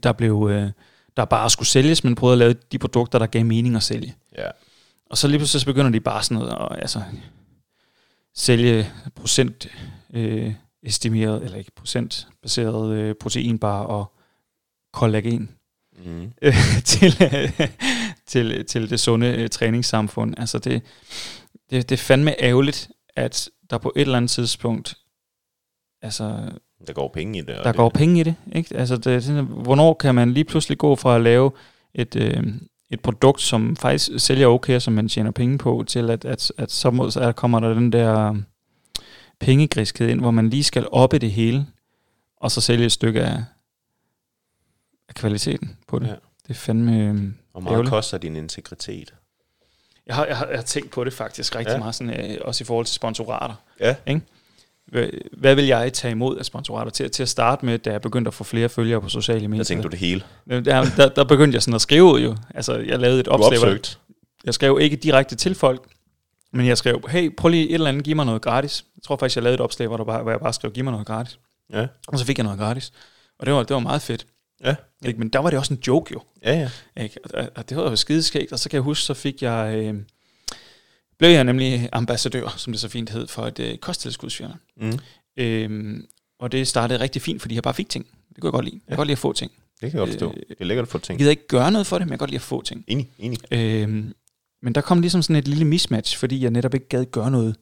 [0.02, 0.70] der blev øh,
[1.16, 4.14] der bare skulle sælges, men prøvede at lave de produkter, der gav mening at sælge.
[4.38, 4.50] ja,
[5.10, 7.02] Og så lige pludselig så begynder de bare sådan noget at altså,
[8.34, 9.66] sælge procent
[10.14, 14.12] øh, estimeret, eller ikke procentbaseret øh, proteinbar og
[14.92, 15.50] kollagen
[16.04, 16.32] Mm.
[16.42, 17.68] øh, til, øh,
[18.26, 20.34] til, til det sunde øh, træningssamfund.
[20.38, 20.82] Altså det,
[21.70, 24.94] det, det er fandme ærgerligt, at der på et eller andet tidspunkt,
[26.02, 26.50] altså
[26.86, 27.48] Der går penge i det.
[27.48, 28.34] der det, går penge i det.
[28.52, 28.76] Ikke?
[28.76, 31.50] Altså det, er sådan, hvornår kan man lige pludselig gå fra at lave
[31.94, 32.42] et, øh,
[32.90, 36.70] et produkt, som faktisk sælger okay, som man tjener penge på, til at, at, at
[36.72, 38.34] så, må, så kommer der den der
[39.40, 41.66] pengegriskhed ind, hvor man lige skal oppe det hele,
[42.36, 43.44] og så sælge et stykke af,
[45.10, 46.06] af kvaliteten på det.
[46.06, 46.12] Ja.
[46.12, 46.92] Det er fandme...
[46.98, 47.14] øh,
[47.52, 47.90] Hvor meget ærgerligt.
[47.90, 49.14] koster din integritet?
[50.06, 51.78] Jeg har, jeg, har, jeg har tænkt på det faktisk rigtig Ja.
[51.78, 53.54] meget, sådan, øh, også i forhold til sponsorater.
[53.80, 53.96] Ja.
[54.86, 56.90] Hvad, hvad vil jeg tage imod af sponsorater?
[56.90, 59.58] Til, til at starte med, da jeg begyndte at få flere følgere på sociale medier.
[59.62, 60.22] Der tænkte du det hele.
[60.48, 60.60] Der,
[60.96, 62.36] der, der begyndte jeg sådan at skrive ud jo.
[62.54, 63.80] Altså, jeg lavede et opslag.
[64.44, 65.82] Jeg skrev ikke direkte til folk,
[66.52, 68.84] men jeg skrev, hey, prøv lige et eller andet, giv mig noget gratis.
[68.96, 70.84] Jeg tror faktisk, jeg lavede et opslag, hvor, der bare, hvor jeg bare skrev, giv
[70.84, 71.38] mig noget gratis.
[71.72, 71.86] Ja.
[72.08, 72.92] Og så fik jeg noget gratis.
[73.38, 74.26] Og det var, det var meget fedt.
[74.64, 74.74] Ja.
[75.06, 75.18] Ikke?
[75.18, 76.22] Men der var det også en joke jo.
[76.44, 76.54] Ja,
[76.96, 77.02] ja.
[77.02, 77.16] Ikke?
[77.34, 78.52] Og, og det var jo skideskægt.
[78.52, 79.74] Og så kan jeg huske, så fik jeg...
[79.76, 79.94] Øh,
[81.18, 84.54] blev jeg nemlig ambassadør, som det så fint hed, for et øh, kosttilskudsfirma.
[84.76, 84.98] Mm.
[85.36, 86.06] Øhm,
[86.38, 88.06] og det startede rigtig fint, fordi jeg bare fik ting.
[88.28, 88.74] Det kunne jeg godt lide.
[88.76, 88.90] Jeg Ja.
[88.90, 89.50] kan godt lide at få ting.
[89.80, 90.30] Det kan jeg godt forstå.
[90.30, 91.18] Øh, Det er lækkert at få Jeg ting.
[91.18, 92.84] gider ikke gøre noget for det, men jeg kan godt lide at få ting.
[92.86, 93.38] Enig, enig.
[93.50, 94.14] Øhm,
[94.62, 97.56] men der kom ligesom sådan et lille mismatch, fordi jeg netop ikke gad gøre noget.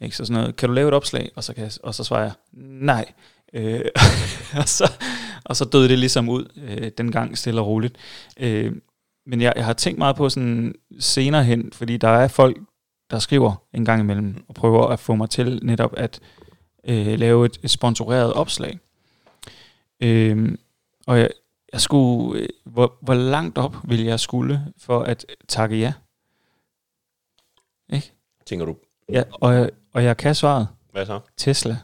[0.00, 0.16] Ikke?
[0.16, 1.30] Så sådan noget, kan du lave et opslag?
[1.36, 2.32] Og så, kan jeg, og så svarer jeg,
[2.80, 3.12] nej.
[3.52, 3.84] Øh,
[4.60, 4.92] og, så,
[5.44, 7.96] og så døde det ligesom ud, øh, den gang stille og roligt.
[8.40, 8.72] Øh,
[9.26, 12.58] men jeg, jeg har tænkt meget på sådan senere hen, fordi der er folk,
[13.10, 16.20] der skriver en gang imellem, og prøver at få mig til netop at
[16.84, 18.78] øh, lave et, et sponsoreret opslag.
[20.02, 20.58] Øh,
[21.06, 21.30] og jeg,
[21.72, 25.92] jeg skulle, øh, hvor, hvor langt op ville jeg skulle for at takke ja?
[28.46, 28.76] Tænker du,
[29.12, 30.68] ja og, jeg, og jeg kan svaret.
[30.92, 31.20] hvad så?
[31.36, 31.76] Tesla.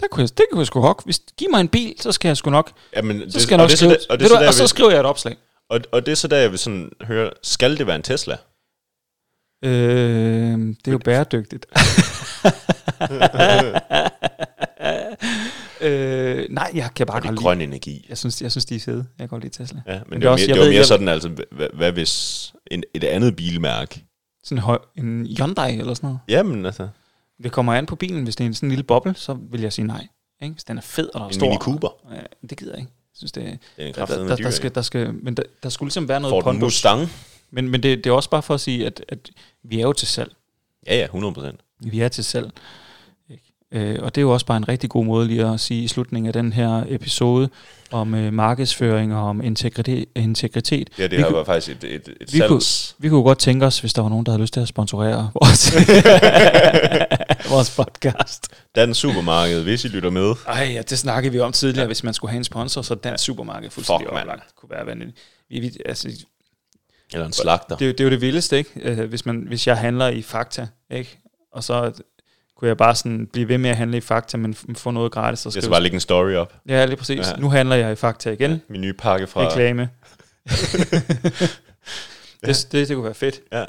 [0.00, 1.04] Der kunne jeg, det kunne jeg sgu hokke.
[1.04, 3.64] Hvis giv mig en bil, så skal jeg sgu nok, Jamen, så skal jeg nok
[3.64, 5.36] og det, skrive, og, det du så der, og så skriver jeg et opslag.
[5.70, 8.36] og, og det er så der, jeg vil sådan høre, skal det være en Tesla?
[9.64, 9.70] Øh,
[10.58, 11.66] det er jo bæredygtigt.
[15.80, 17.40] øh, nej, jeg kan bare Og det lide.
[17.42, 18.06] grøn energi.
[18.08, 18.96] Jeg synes, jeg synes, de er fede.
[19.18, 19.80] Jeg kan godt lide Tesla.
[19.86, 21.08] Ja, men, Men det, det er også- mere, jeg det var ved- mere jeg- sådan,
[21.08, 24.04] altså, hvad, hvad hvis en, et andet bilmærke?
[24.44, 24.64] Sådan
[24.96, 26.20] en, en Hyundai eller sådan noget.
[26.28, 26.88] Jamen, altså,
[27.42, 28.24] Det kommer an på bilen.
[28.24, 30.06] Hvis det er en sådan en lille boble, så vil jeg sige nej.
[30.42, 30.52] Ikke?
[30.52, 31.46] Hvis den er fed og der er en stor.
[31.46, 31.88] Mini Cooper.
[32.14, 32.92] Ja, det gider jeg ikke.
[32.92, 35.42] Jeg synes, det, Det er en der, der, dyr, der, skal, der skal, men der,
[35.62, 36.62] der skulle ligesom være noget Ford pondus.
[36.62, 37.08] Mustang.
[37.50, 39.30] Men, men det, det er også bare for at sige, at, at
[39.62, 40.32] vi er jo til salg.
[40.86, 41.60] Ja, ja, 100 procent.
[41.80, 42.50] Vi er til salg.
[43.72, 45.88] Øh, og det er jo også bare en rigtig god måde lige at sige i
[45.88, 47.48] slutningen af den her episode
[47.90, 50.04] om øh, markedsføring og om integritet.
[50.16, 50.90] integritet.
[50.98, 52.94] Ja, det Vi her kunne- var faktisk et, et, et vi kunne- salgs...
[52.98, 55.30] Vi kunne godt tænke os, hvis der var nogen, der havde lyst til at sponsorere
[55.34, 55.72] vores,
[57.54, 58.46] vores podcast.
[58.74, 60.34] Dansk Supermarked, hvis I lytter med.
[60.46, 61.86] Ej, ja, det snakkede vi om tidligere.
[61.86, 65.18] Hvis man skulle have en sponsor, så dansk supermarked fuldstændig Fuck, oplagt kunne være vanvittigt.
[65.50, 66.08] Vi, vi, altså,
[67.12, 67.76] Eller en slagter.
[67.76, 68.70] det, er jo- det er jo det vildeste, ikke?
[68.82, 71.18] Øh, hvis, man, hvis jeg handler i Fakta, ikke?
[71.52, 71.92] Og så
[72.58, 75.46] kunne jeg bare sådan blive ved med at handle i Fakta, men få noget gratis.
[75.46, 76.54] Og Jeg skal skrive, bare lægge en story op.
[76.68, 77.18] ja, lige præcis.
[77.18, 77.30] Ja.
[77.30, 77.36] Ja.
[77.36, 78.62] Nu handler jeg i Fakta igen.
[78.68, 79.48] Min nye pakke fra...
[79.48, 79.88] Reklame.
[82.46, 83.40] det, det, det kunne være fedt.
[83.52, 83.64] Ja.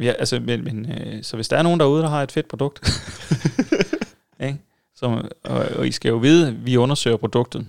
[0.00, 2.48] Ja, altså, men, men, øh, så hvis der er nogen derude, der har et fedt
[2.48, 2.80] produkt,
[4.40, 4.58] ikke?
[4.96, 7.66] Så, og, og I skal jo vide, at vi undersøger produktet.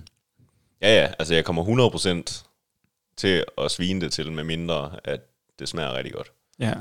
[0.82, 2.44] Ja, ja, altså jeg kommer 100%
[3.16, 5.20] til at svine det til, med mindre at
[5.58, 6.30] det smager rigtig godt.
[6.58, 6.72] Ja.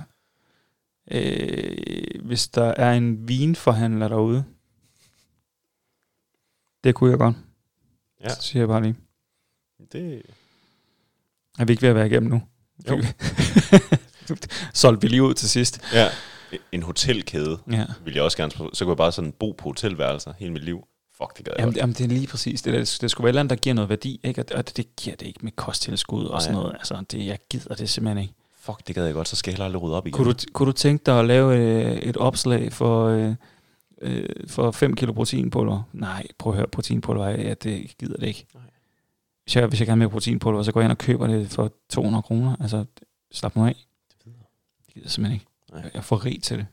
[1.12, 4.44] Øh, hvis der er en vinforhandler derude,
[6.84, 7.36] det kunne jeg godt.
[8.24, 8.30] Ja.
[8.30, 8.96] Så siger jeg bare lige.
[9.92, 10.22] Det,
[11.60, 12.42] Er vi ikke ved at være igennem nu?
[12.90, 13.02] Jo.
[14.74, 15.82] Solgte vi lige ud til sidst.
[15.94, 16.08] ja.
[16.72, 17.86] En hotelkæde Ja.
[18.06, 20.88] vil jeg også gerne, så kunne jeg bare sådan bo på hotelværelser hele mit liv.
[21.18, 21.78] Fuck, det gad jeg Jamen, godt.
[21.82, 22.74] jamen, det er lige præcis det.
[22.74, 22.98] Der.
[23.02, 24.42] Det skulle være andet, der giver noget værdi, ikke?
[24.42, 26.74] Og, og det giver det ikke med kosttilskud og sådan noget.
[26.74, 28.34] Altså, det, jeg gider det simpelthen ikke.
[28.66, 30.14] Fuck, det gad jeg godt, så skal jeg heller aldrig rydde op igen.
[30.18, 33.36] Kunne du, kunne du tænke dig at lave øh, et opslag for, øh,
[34.02, 35.82] øh, for 5 kilo proteinpulver?
[35.94, 38.46] Nej, prøv at høre, proteinpulver, ja, det gider det ikke.
[38.54, 38.64] Nej.
[39.44, 41.50] Hvis jeg, hvis jeg gerne vil have proteinpulver, så går jeg ind og køber det
[41.50, 42.56] for 200 kroner.
[42.60, 42.86] Altså,
[43.32, 43.76] slap nu af.
[44.26, 45.46] Det gider jeg simpelthen ikke.
[45.74, 45.92] Nej.
[45.94, 46.66] Jeg for rig til det.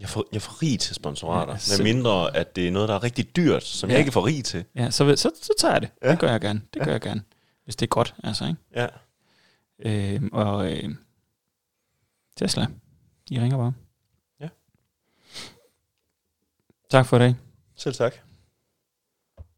[0.00, 2.94] Jeg får, jeg får rig til sponsorater, Ja, med mindre at det er noget, der
[2.94, 3.94] er rigtig dyrt, som Ja.
[3.94, 4.64] jeg ikke får rig til.
[4.76, 5.90] Ja, så, så, så tager jeg det.
[6.02, 6.10] Ja.
[6.10, 6.60] Det gør jeg gerne.
[6.74, 6.84] Det Ja.
[6.84, 7.22] gør jeg gerne.
[7.64, 8.56] Hvis det er godt, altså, ikke?
[8.76, 8.86] Ja.
[9.84, 10.94] Øh, og øh,
[12.36, 12.66] Tesla,
[13.30, 13.72] I ringer bare.
[14.40, 14.48] Ja.
[16.90, 17.34] Tak for i dag.
[17.76, 18.14] Selv tak.